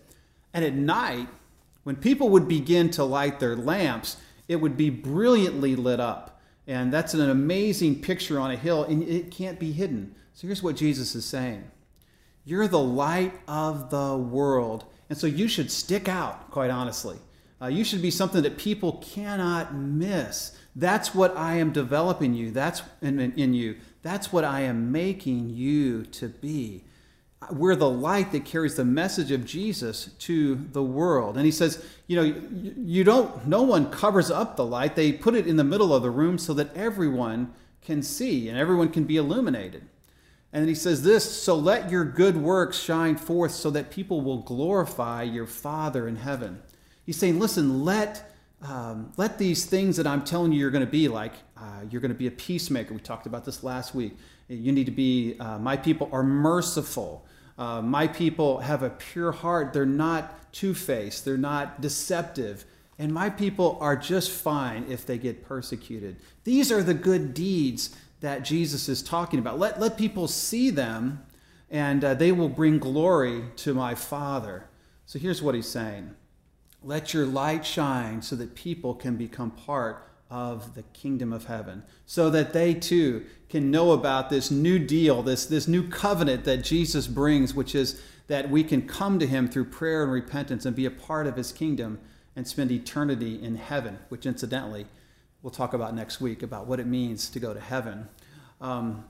And 0.52 0.62
at 0.62 0.75
night, 0.75 1.28
when 1.85 1.97
people 1.97 2.28
would 2.28 2.47
begin 2.47 2.90
to 2.90 3.04
light 3.04 3.40
their 3.40 3.57
lamps, 3.57 4.19
it 4.47 4.57
would 4.57 4.76
be 4.76 4.90
brilliantly 4.90 5.76
lit 5.76 6.00
up. 6.00 6.40
And 6.66 6.92
that's 6.92 7.14
an 7.14 7.30
amazing 7.30 8.02
picture 8.02 8.38
on 8.38 8.50
a 8.50 8.57
hill, 8.57 8.85
and 8.85 9.02
it 9.02 9.30
can't 9.30 9.59
be 9.59 9.73
hidden. 9.73 10.14
So 10.35 10.47
here's 10.47 10.62
what 10.62 10.76
Jesus 10.76 11.14
is 11.14 11.25
saying 11.25 11.71
You're 12.45 12.69
the 12.69 12.78
light 12.78 13.33
of 13.49 13.90
the 13.90 14.16
world. 14.16 14.85
And 15.11 15.19
so 15.19 15.26
you 15.26 15.49
should 15.49 15.71
stick 15.71 16.09
out, 16.09 16.50
quite 16.50 16.71
honestly. 16.71 17.19
Uh, 17.61 17.67
you 17.67 17.85
should 17.85 18.00
be 18.00 18.11
something 18.11 18.43
that 18.43 18.57
people 18.57 19.05
cannot 19.05 19.75
miss. 19.75 20.57
That's 20.76 21.14
what 21.14 21.37
I 21.37 21.57
am 21.57 21.73
developing 21.73 22.33
you. 22.33 22.52
That's 22.52 22.83
in, 23.02 23.21
in, 23.21 23.33
in 23.33 23.52
you. 23.52 23.76
That's 24.02 24.33
what 24.33 24.45
I 24.45 24.61
am 24.61 24.93
making 24.93 25.50
you 25.50 26.05
to 26.05 26.29
be. 26.29 26.85
We're 27.50 27.76
the 27.76 27.90
light 27.90 28.33
that 28.33 28.45
carries 28.45 28.76
the 28.76 28.85
message 28.85 29.31
of 29.31 29.45
Jesus 29.45 30.07
to 30.21 30.55
the 30.55 30.83
world. 30.83 31.37
And 31.37 31.45
he 31.45 31.50
says, 31.50 31.85
you 32.07 32.17
know, 32.17 32.23
you, 32.23 32.75
you 32.79 33.05
don't, 33.05 33.47
no 33.47 33.62
one 33.62 33.90
covers 33.90 34.31
up 34.31 34.57
the 34.57 34.64
light. 34.64 34.95
They 34.95 35.12
put 35.12 35.35
it 35.35 35.47
in 35.47 35.57
the 35.57 35.64
middle 35.64 35.93
of 35.93 36.02
the 36.02 36.11
room 36.11 36.38
so 36.38 36.55
that 36.55 36.75
everyone 36.76 37.52
can 37.83 38.02
see 38.02 38.49
and 38.49 38.57
everyone 38.57 38.90
can 38.90 39.05
be 39.05 39.17
illuminated. 39.17 39.87
And 40.52 40.62
then 40.62 40.69
he 40.69 40.75
says 40.75 41.02
this 41.02 41.42
so 41.42 41.57
let 41.57 41.90
your 41.90 42.04
good 42.04 42.37
works 42.37 42.78
shine 42.78 43.16
forth 43.16 43.52
so 43.52 43.71
that 43.71 43.90
people 43.90 44.21
will 44.21 44.38
glorify 44.38 45.23
your 45.23 45.47
Father 45.47 46.09
in 46.09 46.16
heaven. 46.16 46.61
He's 47.07 47.16
saying, 47.16 47.38
listen, 47.38 47.85
let, 47.85 48.33
um, 48.62 49.12
let 49.16 49.38
these 49.38 49.64
things 49.64 49.97
that 49.97 50.07
I'm 50.07 50.25
telling 50.25 50.52
you 50.52 50.61
you're 50.61 50.71
going 50.71 50.85
to 50.85 50.90
be 50.90 51.09
like, 51.09 51.33
uh, 51.57 51.83
you're 51.90 52.00
going 52.00 52.12
to 52.12 52.19
be 52.19 52.26
a 52.26 52.33
peacemaker. 52.33 52.95
We 52.95 53.00
talked 53.00 53.26
about 53.26 53.45
this 53.45 53.62
last 53.62 53.95
week. 53.95 54.16
You 54.49 54.73
need 54.73 54.87
to 54.87 54.92
be, 54.92 55.37
uh, 55.38 55.59
my 55.59 55.76
people 55.76 56.09
are 56.12 56.23
merciful. 56.23 57.25
Uh, 57.59 57.83
my 57.83 58.07
people 58.07 58.59
have 58.59 58.83
a 58.83 58.90
pure 58.90 59.33
heart. 59.33 59.73
They're 59.73 59.87
not 59.87 60.52
two 60.52 60.75
faced, 60.75 61.25
they're 61.25 61.37
not 61.37 61.80
deceptive. 61.80 62.64
And 62.99 63.14
my 63.14 63.30
people 63.30 63.78
are 63.80 63.97
just 63.97 64.30
fine 64.30 64.85
if 64.90 65.07
they 65.07 65.16
get 65.16 65.42
persecuted. 65.42 66.16
These 66.45 66.71
are 66.71 66.83
the 66.83 66.92
good 66.92 67.33
deeds 67.33 67.97
that 68.21 68.45
Jesus 68.45 68.89
is 68.89 69.03
talking 69.03 69.39
about. 69.39 69.59
Let, 69.59 69.81
let 69.81 69.97
people 69.97 70.29
see 70.29 70.71
them, 70.71 71.25
and 71.71 72.05
uh, 72.05 72.15
they 72.15 72.33
will 72.33 72.49
bring 72.49 72.79
glory 72.79 73.45
to 73.57 73.75
my 73.75 73.95
Father. 73.95 74.67
So 75.07 75.19
here's 75.19 75.43
what 75.43 75.55
he's 75.55 75.69
saying 75.69 76.15
Let 76.83 77.12
your 77.12 77.27
light 77.27 77.65
shine 77.65 78.23
so 78.23 78.37
that 78.37 78.55
people 78.55 78.95
can 78.95 79.17
become 79.17 79.50
part 79.50 80.07
of 80.31 80.75
the 80.75 80.83
kingdom 80.93 81.33
of 81.33 81.47
heaven, 81.47 81.83
so 82.07 82.31
that 82.31 82.53
they 82.53 82.75
too 82.75 83.27
can 83.49 83.71
know 83.71 83.91
about 83.91 84.31
this 84.31 84.50
new 84.50 84.79
deal, 84.79 85.23
this, 85.23 85.47
this 85.47 85.67
new 85.67 85.89
covenant 85.89 86.45
that 86.45 86.59
Jesus 86.59 87.09
brings, 87.09 87.53
which 87.53 87.75
is 87.75 88.00
that 88.29 88.49
we 88.49 88.62
can 88.62 88.87
come 88.87 89.19
to 89.19 89.27
him 89.27 89.49
through 89.49 89.65
prayer 89.65 90.05
and 90.05 90.12
repentance 90.12 90.65
and 90.65 90.77
be 90.77 90.87
a 90.87 90.91
part 90.91 91.27
of 91.27 91.37
his 91.37 91.50
kingdom 91.50 91.99
and 92.37 92.47
spend 92.47 92.71
eternity 92.71 93.43
in 93.43 93.57
heaven, 93.57 93.99
which 94.09 94.25
incidentally 94.25 94.87
we'll 95.42 95.50
talk 95.50 95.73
about 95.75 95.94
next 95.94 96.20
week 96.20 96.42
about 96.42 96.66
what 96.66 96.80
it 96.80 96.87
means 96.87 97.30
to 97.30 97.40
go 97.40 97.54
to 97.54 97.61
heaven. 97.61 98.09
Um, 98.61 99.04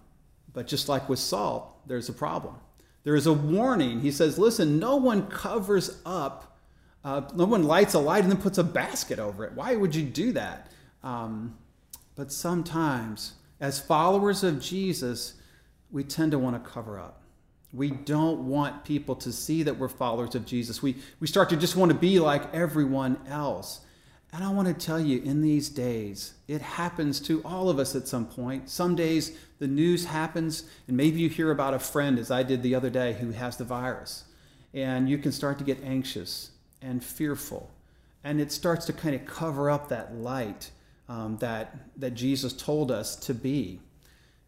but 0.52 0.66
just 0.66 0.88
like 0.88 1.08
with 1.08 1.18
salt, 1.18 1.87
there's 1.87 2.08
a 2.08 2.12
problem. 2.12 2.56
There 3.04 3.16
is 3.16 3.26
a 3.26 3.32
warning. 3.32 4.00
He 4.00 4.10
says, 4.10 4.38
listen, 4.38 4.78
no 4.78 4.96
one 4.96 5.26
covers 5.28 6.00
up, 6.04 6.58
uh, 7.04 7.22
no 7.34 7.46
one 7.46 7.64
lights 7.64 7.94
a 7.94 7.99
light 7.99 8.22
and 8.22 8.32
then 8.32 8.40
puts 8.40 8.58
a 8.58 8.64
basket 8.64 9.18
over 9.18 9.44
it. 9.44 9.52
Why 9.54 9.75
would 9.75 9.94
you 9.94 10.02
do 10.02 10.32
that? 10.32 10.70
Um, 11.02 11.56
but 12.14 12.30
sometimes, 12.30 13.34
as 13.58 13.80
followers 13.80 14.44
of 14.44 14.60
Jesus, 14.60 15.34
we 15.90 16.04
tend 16.04 16.32
to 16.32 16.38
want 16.38 16.62
to 16.62 16.70
cover 16.70 16.99
up. 16.99 17.22
We 17.72 17.90
don't 17.90 18.49
want 18.49 18.84
people 18.84 19.14
to 19.16 19.32
see 19.32 19.62
that 19.62 19.78
we're 19.78 19.88
followers 19.88 20.34
of 20.34 20.44
Jesus. 20.44 20.82
We, 20.82 20.96
we 21.20 21.26
start 21.26 21.49
to 21.50 21.56
just 21.56 21.76
want 21.76 21.92
to 21.92 21.96
be 21.96 22.18
like 22.18 22.52
everyone 22.52 23.18
else. 23.28 23.80
And 24.32 24.44
I 24.44 24.50
want 24.50 24.68
to 24.68 24.87
tell 24.87 25.00
you, 25.00 25.20
in 25.22 25.42
these 25.42 25.68
days, 25.68 26.34
it 26.46 26.62
happens 26.62 27.18
to 27.20 27.42
all 27.44 27.68
of 27.68 27.78
us 27.78 27.96
at 27.96 28.06
some 28.06 28.26
point. 28.26 28.70
Some 28.70 28.94
days 28.94 29.37
the 29.58 29.66
news 29.66 30.04
happens, 30.04 30.64
and 30.87 30.96
maybe 30.96 31.20
you 31.20 31.28
hear 31.28 31.50
about 31.50 31.75
a 31.75 31.80
friend, 31.80 32.18
as 32.18 32.30
I 32.30 32.44
did 32.44 32.62
the 32.62 32.75
other 32.75 32.90
day, 32.90 33.14
who 33.14 33.32
has 33.32 33.56
the 33.56 33.64
virus. 33.64 34.25
And 34.72 35.08
you 35.08 35.18
can 35.18 35.32
start 35.32 35.58
to 35.58 35.64
get 35.64 35.82
anxious 35.82 36.52
and 36.80 37.02
fearful. 37.02 37.70
And 38.22 38.40
it 38.40 38.52
starts 38.52 38.87
to 38.87 38.92
kind 38.92 39.16
of 39.16 39.26
cover 39.26 39.68
up 39.68 39.88
that 39.88 40.14
light 40.14 40.70
um, 41.08 41.38
that, 41.38 41.76
that 41.96 42.14
Jesus 42.14 42.52
told 42.52 42.92
us 42.92 43.16
to 43.16 43.34
be. 43.34 43.80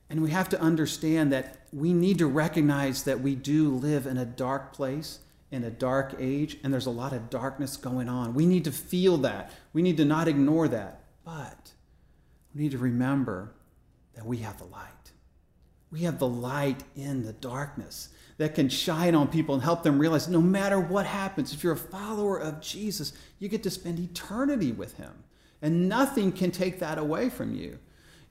And 0.08 0.22
we 0.22 0.30
have 0.30 0.48
to 0.50 0.60
understand 0.60 1.32
that 1.32 1.56
we 1.72 1.92
need 1.92 2.18
to 2.18 2.26
recognize 2.26 3.02
that 3.04 3.20
we 3.20 3.34
do 3.34 3.70
live 3.70 4.06
in 4.06 4.16
a 4.16 4.26
dark 4.26 4.72
place 4.72 5.18
in 5.52 5.62
a 5.64 5.71
dark 5.71 6.16
age, 6.18 6.56
and 6.64 6.73
there's 6.73 6.87
a 6.87 6.90
lot 6.90 7.12
of 7.12 7.30
darkness 7.30 7.76
going 7.76 8.09
on. 8.09 8.35
We 8.35 8.47
need 8.47 8.64
to 8.64 8.73
feel 8.73 9.18
that. 9.18 9.52
We 9.73 9.82
need 9.82 9.99
to 9.99 10.04
not 10.04 10.26
ignore 10.26 10.66
that. 10.68 11.04
But 11.25 11.73
we 12.54 12.62
need 12.62 12.73
to 12.73 12.78
remember 12.78 13.54
that 14.14 14.26
we 14.26 14.38
have 14.38 14.59
the 14.59 14.64
light. 14.64 15.12
We 15.90 16.00
have 16.00 16.18
the 16.18 16.28
light 16.28 16.82
in 16.97 17.23
the 17.23 17.35
darkness 17.35 18.09
that 18.38 18.54
can 18.54 18.71
shine 18.71 19.14
on 19.14 19.28
people 19.28 19.54
and 19.54 19.62
help 19.62 19.82
them 19.82 19.99
realize 19.99 20.26
no 20.26 20.40
matter 20.40 20.80
what 20.80 21.04
happens, 21.04 21.52
if 21.52 21.62
you're 21.62 21.75
a 21.75 21.76
follower 21.76 22.38
of 22.38 22.62
Jesus, 22.62 23.12
you 23.38 23.49
get 23.49 23.62
to 23.62 23.71
spend 23.71 24.00
eternity 24.00 24.73
with 24.73 24.97
him. 24.97 25.12
And 25.61 25.88
nothing 25.88 26.32
can 26.32 26.50
take 26.50 26.80
that 26.80 26.99
away 26.99 27.28
from 27.28 27.54
you. 27.54 27.78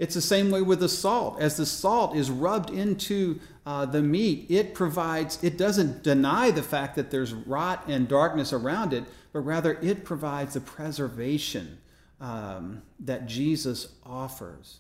It's 0.01 0.15
the 0.15 0.22
same 0.22 0.50
way 0.50 0.63
with 0.63 0.79
the 0.79 0.89
salt. 0.89 1.39
As 1.39 1.58
the 1.58 1.65
salt 1.67 2.15
is 2.15 2.31
rubbed 2.31 2.72
into 2.72 3.39
uh, 3.67 3.86
the 3.86 4.01
meat, 4.01 4.48
it 4.50 4.74
provides, 4.74 5.43
it 5.43 5.60
doesn't 5.60 6.01
deny 6.01 6.50
the 6.50 6.63
fact 6.63 6.96
that 6.96 7.12
there's 7.12 7.36
rot 7.36 7.84
and 7.88 8.08
darkness 8.08 8.51
around 8.51 8.93
it, 8.93 9.03
but 9.31 9.41
rather 9.41 9.77
it 9.79 10.03
provides 10.03 10.55
the 10.55 10.60
preservation 10.60 11.77
um, 12.20 12.81
that 13.00 13.27
Jesus 13.27 13.89
offers. 14.03 14.79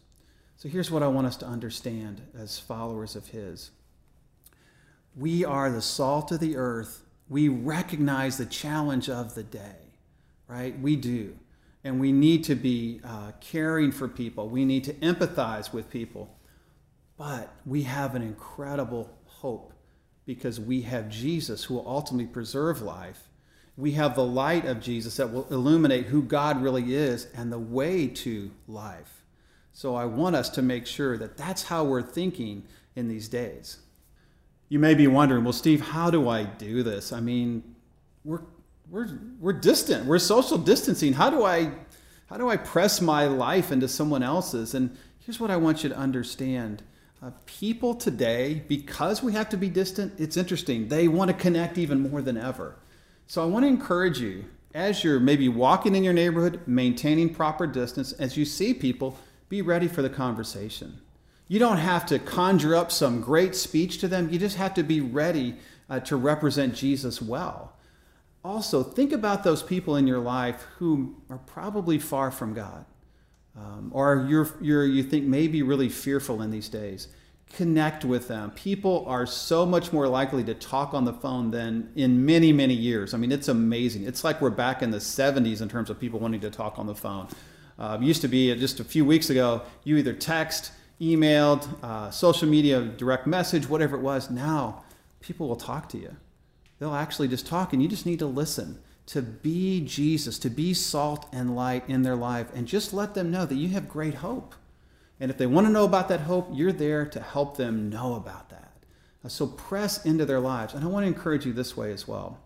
So 0.57 0.67
here's 0.67 0.89
what 0.89 1.03
I 1.03 1.07
want 1.07 1.27
us 1.27 1.37
to 1.37 1.45
understand 1.45 2.23
as 2.35 2.57
followers 2.57 3.15
of 3.15 3.27
His 3.27 3.69
we 5.15 5.45
are 5.45 5.69
the 5.69 5.83
salt 5.83 6.31
of 6.31 6.39
the 6.39 6.55
earth. 6.55 7.03
We 7.29 7.47
recognize 7.47 8.39
the 8.39 8.45
challenge 8.47 9.07
of 9.07 9.35
the 9.35 9.43
day, 9.43 9.93
right? 10.47 10.79
We 10.79 10.95
do 10.95 11.37
and 11.83 11.99
we 11.99 12.11
need 12.11 12.43
to 12.45 12.55
be 12.55 13.01
uh, 13.03 13.31
caring 13.39 13.91
for 13.91 14.07
people. 14.07 14.49
We 14.49 14.65
need 14.65 14.83
to 14.85 14.93
empathize 14.95 15.73
with 15.73 15.89
people. 15.89 16.37
But 17.17 17.53
we 17.65 17.83
have 17.83 18.15
an 18.15 18.21
incredible 18.21 19.09
hope 19.25 19.73
because 20.25 20.59
we 20.59 20.81
have 20.81 21.09
Jesus 21.09 21.63
who 21.65 21.75
will 21.75 21.87
ultimately 21.87 22.27
preserve 22.27 22.81
life. 22.81 23.27
we 23.77 23.91
have 23.93 24.15
the 24.15 24.25
light 24.25 24.65
of 24.65 24.79
Jesus 24.79 25.17
that 25.17 25.31
will 25.31 25.47
illuminate 25.49 26.05
who 26.05 26.21
God 26.21 26.61
really 26.61 26.93
is 26.93 27.27
and 27.35 27.51
the 27.51 27.59
way 27.59 28.07
to 28.07 28.51
life. 28.67 29.23
So 29.73 29.95
I 29.95 30.05
want 30.05 30.35
us 30.35 30.49
to 30.51 30.61
make 30.61 30.85
sure 30.85 31.17
that 31.17 31.37
that's 31.37 31.63
how 31.63 31.83
we're 31.85 32.01
thinking 32.01 32.63
in 32.95 33.07
these 33.07 33.27
days. 33.27 33.77
You 34.69 34.79
may 34.79 34.93
be 34.93 35.07
wondering, 35.07 35.43
well, 35.43 35.53
Steve, 35.53 35.81
how 35.81 36.11
do 36.11 36.29
I 36.29 36.43
do 36.43 36.83
this? 36.83 37.11
I 37.11 37.21
mean, 37.21 37.75
we're 38.23 38.41
we're 38.91 39.07
we're 39.39 39.53
distant. 39.53 40.05
We're 40.05 40.19
social 40.19 40.57
distancing. 40.57 41.13
How 41.13 41.29
do 41.29 41.43
I 41.43 41.71
how 42.27 42.37
do 42.37 42.49
I 42.49 42.57
press 42.57 43.01
my 43.01 43.25
life 43.25 43.71
into 43.71 43.87
someone 43.87 44.21
else's? 44.21 44.73
And 44.73 44.95
here's 45.19 45.39
what 45.39 45.49
I 45.49 45.57
want 45.57 45.83
you 45.83 45.89
to 45.89 45.97
understand. 45.97 46.83
Uh, 47.23 47.31
people 47.45 47.93
today, 47.93 48.63
because 48.67 49.21
we 49.21 49.31
have 49.33 49.47
to 49.49 49.57
be 49.57 49.69
distant, 49.69 50.11
it's 50.19 50.37
interesting. 50.37 50.87
They 50.87 51.07
want 51.07 51.29
to 51.29 51.37
connect 51.37 51.77
even 51.77 52.09
more 52.09 52.21
than 52.21 52.35
ever. 52.35 52.75
So 53.27 53.43
I 53.43 53.45
want 53.45 53.63
to 53.63 53.67
encourage 53.67 54.19
you 54.19 54.45
as 54.73 55.03
you're 55.03 55.19
maybe 55.19 55.47
walking 55.47 55.95
in 55.95 56.03
your 56.03 56.13
neighborhood, 56.13 56.61
maintaining 56.65 57.33
proper 57.33 57.67
distance, 57.67 58.11
as 58.13 58.37
you 58.37 58.45
see 58.45 58.73
people, 58.73 59.17
be 59.49 59.61
ready 59.61 59.87
for 59.87 60.01
the 60.01 60.09
conversation. 60.09 60.99
You 61.47 61.59
don't 61.59 61.77
have 61.77 62.05
to 62.07 62.17
conjure 62.17 62.75
up 62.75 62.91
some 62.91 63.21
great 63.21 63.55
speech 63.55 63.99
to 63.99 64.07
them. 64.07 64.29
You 64.31 64.39
just 64.39 64.57
have 64.57 64.73
to 64.75 64.83
be 64.83 64.99
ready 64.99 65.57
uh, 65.89 65.99
to 66.01 66.15
represent 66.15 66.73
Jesus 66.73 67.21
well. 67.21 67.73
Also, 68.43 68.81
think 68.83 69.11
about 69.11 69.43
those 69.43 69.61
people 69.61 69.95
in 69.95 70.07
your 70.07 70.19
life 70.19 70.65
who 70.77 71.15
are 71.29 71.37
probably 71.37 71.99
far 71.99 72.31
from 72.31 72.53
God, 72.53 72.85
um, 73.55 73.91
or 73.93 74.25
you're, 74.27 74.49
you're, 74.59 74.85
you 74.85 75.03
think 75.03 75.25
maybe 75.25 75.61
really 75.61 75.89
fearful 75.89 76.41
in 76.41 76.49
these 76.49 76.69
days 76.69 77.07
connect 77.53 78.05
with 78.05 78.27
them. 78.27 78.51
People 78.51 79.03
are 79.07 79.25
so 79.25 79.65
much 79.65 79.91
more 79.91 80.07
likely 80.07 80.43
to 80.43 80.53
talk 80.53 80.93
on 80.93 81.05
the 81.05 81.13
phone 81.13 81.51
than 81.51 81.91
in 81.95 82.25
many, 82.25 82.53
many 82.53 82.73
years. 82.73 83.13
I 83.13 83.17
mean, 83.17 83.31
it's 83.31 83.47
amazing. 83.47 84.05
It's 84.05 84.23
like 84.23 84.41
we're 84.41 84.49
back 84.49 84.81
in 84.81 84.91
the 84.91 84.97
70s 84.97 85.61
in 85.61 85.69
terms 85.69 85.89
of 85.89 85.99
people 85.99 86.19
wanting 86.19 86.41
to 86.41 86.49
talk 86.49 86.79
on 86.79 86.87
the 86.87 86.95
phone. 86.95 87.27
Uh, 87.77 87.97
used 87.99 88.21
to 88.21 88.27
be 88.27 88.53
just 88.55 88.79
a 88.79 88.83
few 88.83 89.03
weeks 89.03 89.29
ago, 89.29 89.61
you 89.83 89.97
either 89.97 90.13
text, 90.13 90.71
emailed, 90.99 91.67
uh, 91.83 92.11
social 92.11 92.47
media, 92.47 92.81
direct 92.81 93.27
message, 93.27 93.67
whatever 93.67 93.97
it 93.97 94.01
was. 94.01 94.29
Now, 94.29 94.83
people 95.19 95.47
will 95.47 95.55
talk 95.55 95.89
to 95.89 95.97
you. 95.97 96.15
They'll 96.81 96.93
actually 96.93 97.29
just 97.29 97.47
talk, 97.47 97.71
and 97.71 97.81
you 97.81 97.87
just 97.87 98.05
need 98.05 98.19
to 98.19 98.25
listen 98.25 98.81
to 99.05 99.21
be 99.21 99.79
Jesus, 99.79 100.37
to 100.39 100.49
be 100.49 100.73
salt 100.73 101.27
and 101.31 101.55
light 101.55 101.87
in 101.87 102.01
their 102.01 102.17
life, 102.17 102.47
and 102.53 102.67
just 102.67 102.91
let 102.93 103.13
them 103.13 103.31
know 103.31 103.45
that 103.45 103.55
you 103.55 103.69
have 103.69 103.87
great 103.87 104.15
hope 104.15 104.55
and 105.21 105.29
if 105.29 105.37
they 105.37 105.45
want 105.45 105.67
to 105.67 105.71
know 105.71 105.85
about 105.85 106.09
that 106.09 106.21
hope, 106.21 106.49
you're 106.51 106.71
there 106.71 107.05
to 107.05 107.19
help 107.19 107.55
them 107.55 107.91
know 107.91 108.15
about 108.15 108.49
that. 108.49 108.73
Uh, 109.23 109.29
so 109.29 109.45
press 109.45 110.03
into 110.03 110.25
their 110.25 110.39
lives. 110.39 110.73
And 110.73 110.83
I 110.83 110.87
want 110.87 111.03
to 111.03 111.07
encourage 111.07 111.45
you 111.45 111.53
this 111.53 111.77
way 111.77 111.93
as 111.93 112.07
well. 112.07 112.39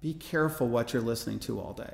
Be 0.00 0.14
careful 0.14 0.66
what 0.66 0.94
you're 0.94 1.02
listening 1.02 1.38
to 1.40 1.60
all 1.60 1.74
day. 1.74 1.92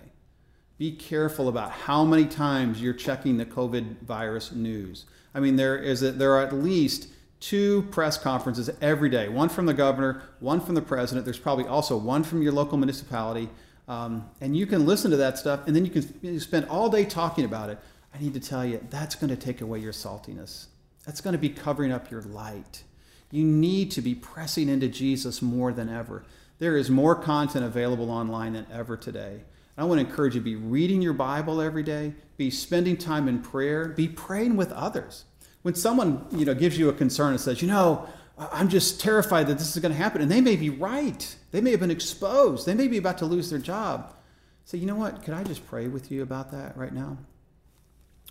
Be 0.78 0.92
careful 0.92 1.48
about 1.48 1.72
how 1.72 2.04
many 2.04 2.26
times 2.26 2.80
you're 2.80 2.94
checking 2.94 3.38
the 3.38 3.44
COVID 3.44 4.02
virus 4.02 4.52
news. 4.52 5.04
I 5.34 5.40
mean, 5.40 5.56
there 5.56 5.76
is 5.76 6.04
a, 6.04 6.12
there 6.12 6.34
are 6.34 6.42
at 6.42 6.52
least 6.52 7.08
two 7.40 7.82
press 7.90 8.18
conferences 8.18 8.70
every 8.80 9.08
day. 9.08 9.28
One 9.28 9.48
from 9.48 9.66
the 9.66 9.74
governor, 9.74 10.22
one 10.38 10.60
from 10.60 10.74
the 10.74 10.82
president. 10.82 11.24
There's 11.24 11.38
probably 11.38 11.66
also 11.66 11.96
one 11.96 12.22
from 12.22 12.42
your 12.42 12.52
local 12.52 12.78
municipality. 12.78 13.48
Um, 13.88 14.30
and 14.40 14.56
you 14.56 14.66
can 14.66 14.86
listen 14.86 15.10
to 15.10 15.16
that 15.16 15.36
stuff, 15.36 15.66
and 15.66 15.74
then 15.74 15.84
you 15.84 15.90
can 15.90 16.38
spend 16.38 16.66
all 16.66 16.88
day 16.88 17.04
talking 17.04 17.44
about 17.44 17.70
it. 17.70 17.78
I 18.14 18.20
need 18.20 18.34
to 18.34 18.40
tell 18.40 18.64
you, 18.64 18.84
that's 18.90 19.16
going 19.16 19.30
to 19.30 19.36
take 19.36 19.60
away 19.60 19.80
your 19.80 19.92
saltiness. 19.92 20.66
That's 21.06 21.20
going 21.20 21.32
to 21.32 21.38
be 21.38 21.48
covering 21.48 21.90
up 21.90 22.10
your 22.10 22.22
light. 22.22 22.84
You 23.32 23.44
need 23.44 23.90
to 23.92 24.02
be 24.02 24.14
pressing 24.14 24.68
into 24.68 24.88
Jesus 24.88 25.42
more 25.42 25.72
than 25.72 25.88
ever. 25.88 26.24
There 26.58 26.76
is 26.76 26.90
more 26.90 27.14
content 27.14 27.64
available 27.64 28.10
online 28.10 28.52
than 28.52 28.66
ever 28.72 28.96
today. 28.96 29.40
I 29.78 29.84
want 29.84 30.00
to 30.00 30.06
encourage 30.06 30.34
you 30.34 30.40
to 30.40 30.44
be 30.44 30.56
reading 30.56 31.00
your 31.00 31.14
Bible 31.14 31.60
every 31.60 31.82
day, 31.82 32.12
be 32.36 32.50
spending 32.50 32.96
time 32.96 33.28
in 33.28 33.40
prayer, 33.40 33.88
be 33.88 34.08
praying 34.08 34.56
with 34.56 34.70
others. 34.72 35.24
When 35.62 35.74
someone, 35.74 36.26
you 36.32 36.44
know, 36.44 36.54
gives 36.54 36.78
you 36.78 36.88
a 36.88 36.92
concern 36.92 37.32
and 37.32 37.40
says, 37.40 37.60
"You 37.60 37.68
know, 37.68 38.08
I'm 38.38 38.68
just 38.68 39.00
terrified 39.00 39.46
that 39.48 39.58
this 39.58 39.76
is 39.76 39.82
going 39.82 39.92
to 39.92 39.98
happen," 39.98 40.22
and 40.22 40.30
they 40.30 40.40
may 40.40 40.56
be 40.56 40.70
right. 40.70 41.36
They 41.50 41.60
may 41.60 41.70
have 41.72 41.80
been 41.80 41.90
exposed. 41.90 42.66
They 42.66 42.74
may 42.74 42.88
be 42.88 42.96
about 42.96 43.18
to 43.18 43.26
lose 43.26 43.50
their 43.50 43.58
job. 43.58 44.14
Say, 44.64 44.78
"You 44.78 44.86
know 44.86 44.96
what? 44.96 45.22
Could 45.22 45.34
I 45.34 45.44
just 45.44 45.66
pray 45.66 45.88
with 45.88 46.10
you 46.10 46.22
about 46.22 46.50
that 46.52 46.76
right 46.76 46.92
now?" 46.92 47.18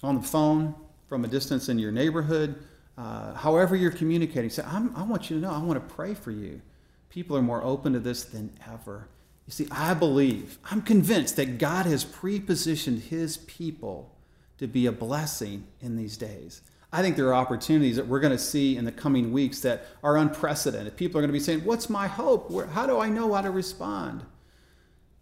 on 0.04 0.16
the 0.16 0.28
phone, 0.28 0.76
from 1.08 1.26
a 1.26 1.28
distance 1.28 1.70
in 1.70 1.80
your 1.80 1.92
neighborhood, 1.92 2.56
uh, 2.98 3.34
however 3.34 3.76
you're 3.76 3.92
communicating. 3.92 4.50
Say, 4.50 4.64
i 4.64 5.04
want 5.04 5.30
you 5.30 5.38
to 5.38 5.42
know, 5.42 5.52
I 5.52 5.60
want 5.60 5.88
to 5.88 5.94
pray 5.96 6.14
for 6.14 6.32
you. 6.32 6.62
People 7.10 7.36
are 7.36 7.42
more 7.42 7.64
open 7.64 7.94
to 7.94 8.00
this 8.00 8.24
than 8.24 8.52
ever. 8.72 9.08
You 9.48 9.52
see, 9.52 9.68
I 9.72 9.94
believe, 9.94 10.60
I'm 10.70 10.82
convinced 10.82 11.36
that 11.38 11.58
God 11.58 11.86
has 11.86 12.04
pre-positioned 12.04 13.04
his 13.04 13.38
people 13.38 14.16
to 14.60 14.68
be 14.68 14.86
a 14.86 14.92
blessing 14.92 15.66
in 15.82 15.96
these 15.96 16.18
days. 16.18 16.62
I 16.92 17.02
think 17.02 17.16
there 17.16 17.28
are 17.28 17.36
opportunities 17.36 17.98
that 17.98 18.08
we're 18.08 18.20
going 18.20 18.36
to 18.36 18.44
see 18.44 18.76
in 18.76 18.86
the 18.86 18.92
coming 18.92 19.32
weeks 19.32 19.60
that 19.62 19.86
are 20.04 20.18
unprecedented. 20.18 20.98
People 20.98 21.20
are 21.20 21.22
going 21.22 21.30
to 21.30 21.34
be 21.34 21.40
saying, 21.40 21.64
What's 21.64 21.90
my 21.90 22.08
hope? 22.08 22.50
Where, 22.50 22.66
how 22.68 22.88
do 22.88 23.00
I 23.00 23.10
know 23.10 23.34
how 23.34 23.42
to 23.42 23.52
respond? 23.52 24.24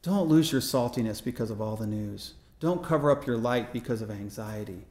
Don't 0.02 0.30
lose 0.30 0.52
your 0.52 0.62
saltiness 0.62 1.22
because 1.22 1.52
of 1.52 1.60
all 1.60 1.76
the 1.76 1.88
news. 1.88 2.36
Don't 2.60 2.84
cover 2.84 3.12
up 3.12 3.28
your 3.28 3.38
light 3.38 3.74
because 3.74 4.02
of 4.02 4.10
anxiety. 4.10 4.86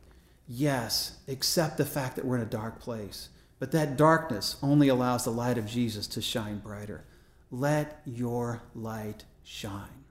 Yes, 0.46 1.18
accept 1.26 1.78
the 1.78 1.86
fact 1.86 2.16
that 2.16 2.24
we're 2.24 2.36
in 2.36 2.42
a 2.42 2.46
dark 2.46 2.78
place, 2.78 3.30
but 3.58 3.72
that 3.72 3.96
darkness 3.96 4.56
only 4.62 4.88
allows 4.88 5.24
the 5.24 5.30
light 5.30 5.58
of 5.58 5.66
Jesus 5.66 6.06
to 6.08 6.20
shine 6.20 6.58
brighter. 6.58 7.04
Let 7.50 8.02
your 8.04 8.62
light 8.74 9.24
shine. 9.42 10.04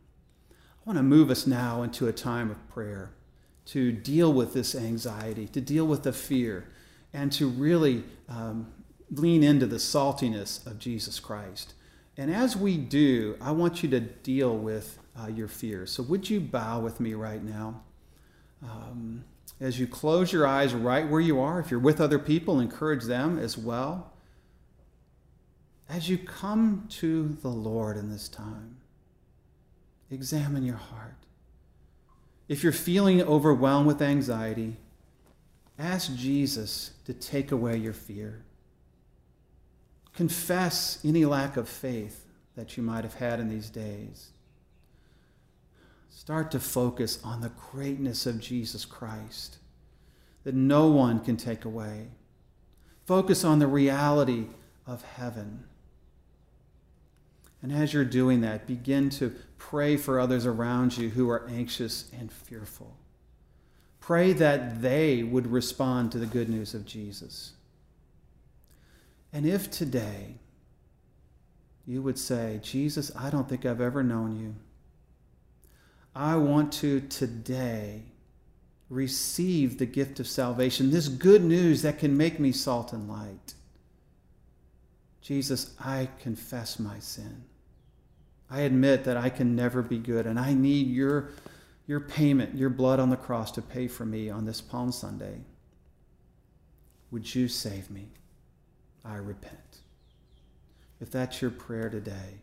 I 0.49 0.81
want 0.85 0.97
to 0.97 1.03
move 1.03 1.29
us 1.29 1.45
now 1.45 1.83
into 1.83 2.07
a 2.07 2.13
time 2.13 2.49
of 2.49 2.67
prayer 2.69 3.11
to 3.65 3.91
deal 3.91 4.31
with 4.31 4.53
this 4.53 4.75
anxiety, 4.75 5.47
to 5.47 5.61
deal 5.61 5.85
with 5.85 6.03
the 6.03 6.13
fear, 6.13 6.67
and 7.13 7.31
to 7.31 7.47
really 7.47 8.03
um, 8.29 8.71
lean 9.11 9.43
into 9.43 9.65
the 9.65 9.77
saltiness 9.77 10.65
of 10.65 10.79
Jesus 10.79 11.19
Christ. 11.19 11.73
And 12.17 12.33
as 12.33 12.55
we 12.55 12.77
do, 12.77 13.37
I 13.41 13.51
want 13.51 13.83
you 13.83 13.89
to 13.89 13.99
deal 13.99 14.55
with 14.55 14.99
uh, 15.19 15.27
your 15.27 15.47
fears. 15.47 15.91
So, 15.91 16.03
would 16.03 16.29
you 16.29 16.39
bow 16.39 16.79
with 16.79 16.99
me 16.99 17.13
right 17.13 17.43
now? 17.43 17.81
Um, 18.63 19.25
as 19.59 19.79
you 19.79 19.87
close 19.87 20.33
your 20.33 20.45
eyes 20.45 20.73
right 20.73 21.07
where 21.07 21.21
you 21.21 21.39
are, 21.39 21.59
if 21.59 21.71
you're 21.71 21.79
with 21.79 22.01
other 22.01 22.19
people, 22.19 22.59
encourage 22.59 23.03
them 23.03 23.39
as 23.39 23.57
well. 23.57 24.11
As 25.87 26.09
you 26.09 26.17
come 26.17 26.85
to 26.89 27.37
the 27.41 27.49
Lord 27.49 27.95
in 27.95 28.09
this 28.09 28.27
time, 28.27 28.77
examine 30.09 30.65
your 30.65 30.77
heart. 30.77 31.24
If 32.47 32.63
you're 32.63 32.71
feeling 32.71 33.21
overwhelmed 33.21 33.87
with 33.87 34.01
anxiety, 34.01 34.77
ask 35.79 36.15
Jesus 36.15 36.91
to 37.05 37.13
take 37.13 37.51
away 37.51 37.77
your 37.77 37.93
fear. 37.93 38.43
Confess 40.13 40.99
any 41.03 41.25
lack 41.25 41.57
of 41.57 41.67
faith 41.67 42.25
that 42.55 42.77
you 42.77 42.83
might 42.83 43.03
have 43.03 43.15
had 43.15 43.39
in 43.39 43.49
these 43.49 43.69
days. 43.69 44.29
Start 46.09 46.51
to 46.51 46.59
focus 46.59 47.19
on 47.23 47.41
the 47.41 47.51
greatness 47.71 48.25
of 48.25 48.39
Jesus 48.39 48.85
Christ 48.85 49.57
that 50.43 50.55
no 50.55 50.87
one 50.87 51.19
can 51.19 51.35
take 51.35 51.65
away. 51.65 52.07
Focus 53.05 53.43
on 53.43 53.59
the 53.59 53.67
reality 53.67 54.45
of 54.87 55.03
heaven. 55.03 55.65
And 57.65 57.73
as 57.73 57.93
you're 57.93 58.05
doing 58.05 58.41
that, 58.41 58.67
begin 58.67 59.09
to 59.09 59.33
pray 59.57 59.97
for 59.97 60.19
others 60.19 60.45
around 60.45 60.99
you 60.99 61.09
who 61.09 61.31
are 61.31 61.47
anxious 61.49 62.11
and 62.15 62.31
fearful. 62.31 62.95
Pray 63.99 64.33
that 64.33 64.83
they 64.83 65.23
would 65.23 65.47
respond 65.47 66.11
to 66.11 66.19
the 66.19 66.27
good 66.27 66.47
news 66.47 66.75
of 66.75 66.85
Jesus. 66.85 67.53
And 69.33 69.47
if 69.47 69.71
today 69.71 70.35
you 71.87 72.03
would 72.03 72.19
say, 72.19 72.59
Jesus, 72.61 73.11
I 73.15 73.31
don't 73.31 73.49
think 73.49 73.65
I've 73.65 73.81
ever 73.81 74.03
known 74.03 74.39
you. 74.39 74.53
I 76.13 76.35
want 76.35 76.71
to 76.73 76.99
today 76.99 78.03
receive 78.91 79.79
the 79.79 79.87
gift 79.87 80.19
of 80.19 80.27
salvation, 80.27 80.91
this 80.91 81.07
good 81.07 81.43
news 81.43 81.81
that 81.81 81.97
can 81.97 82.15
make 82.15 82.39
me 82.39 82.51
salt 82.51 82.93
and 82.93 83.09
light. 83.09 83.55
Jesus, 85.19 85.73
I 85.79 86.09
confess 86.19 86.77
my 86.77 86.99
sin. 86.99 87.45
I 88.49 88.61
admit 88.61 89.03
that 89.05 89.17
I 89.17 89.29
can 89.29 89.55
never 89.55 89.81
be 89.81 89.97
good, 89.97 90.25
and 90.27 90.39
I 90.39 90.53
need 90.53 90.87
your, 90.87 91.29
your 91.87 91.99
payment, 91.99 92.55
your 92.55 92.69
blood 92.69 92.99
on 92.99 93.09
the 93.09 93.17
cross 93.17 93.51
to 93.53 93.61
pay 93.61 93.87
for 93.87 94.05
me 94.05 94.29
on 94.29 94.45
this 94.45 94.61
Palm 94.61 94.91
Sunday. 94.91 95.39
Would 97.11 97.33
you 97.33 97.47
save 97.47 97.89
me? 97.89 98.07
I 99.03 99.15
repent. 99.15 99.79
If 101.01 101.11
that's 101.11 101.41
your 101.41 101.51
prayer 101.51 101.89
today, 101.89 102.39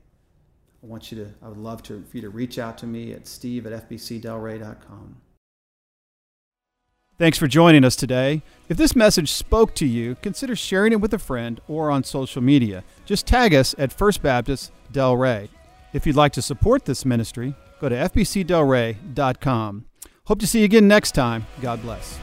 I 0.82 0.86
want 0.86 1.12
you 1.12 1.24
to, 1.24 1.30
I 1.42 1.48
would 1.48 1.58
love 1.58 1.82
to, 1.84 2.04
for 2.08 2.16
you 2.16 2.22
to 2.22 2.30
reach 2.30 2.58
out 2.58 2.78
to 2.78 2.86
me 2.86 3.12
at 3.12 3.26
steve 3.26 3.66
at 3.66 3.88
fbcdelray.com. 3.88 5.16
Thanks 7.18 7.38
for 7.38 7.46
joining 7.46 7.84
us 7.84 7.94
today. 7.94 8.42
If 8.68 8.76
this 8.76 8.96
message 8.96 9.30
spoke 9.30 9.74
to 9.76 9.86
you, 9.86 10.16
consider 10.22 10.56
sharing 10.56 10.92
it 10.92 11.00
with 11.00 11.14
a 11.14 11.18
friend 11.18 11.60
or 11.68 11.90
on 11.90 12.02
social 12.02 12.42
media. 12.42 12.82
Just 13.04 13.26
tag 13.26 13.54
us 13.54 13.74
at 13.78 13.92
First 13.92 14.22
Baptist 14.22 14.72
Delray. 14.92 15.48
If 15.92 16.06
you'd 16.06 16.16
like 16.16 16.32
to 16.32 16.42
support 16.42 16.84
this 16.84 17.04
ministry, 17.04 17.54
go 17.80 17.88
to 17.88 17.94
fbcdelray.com. 17.94 19.84
Hope 20.24 20.38
to 20.40 20.46
see 20.46 20.60
you 20.60 20.64
again 20.64 20.88
next 20.88 21.12
time. 21.12 21.46
God 21.60 21.82
bless. 21.82 22.18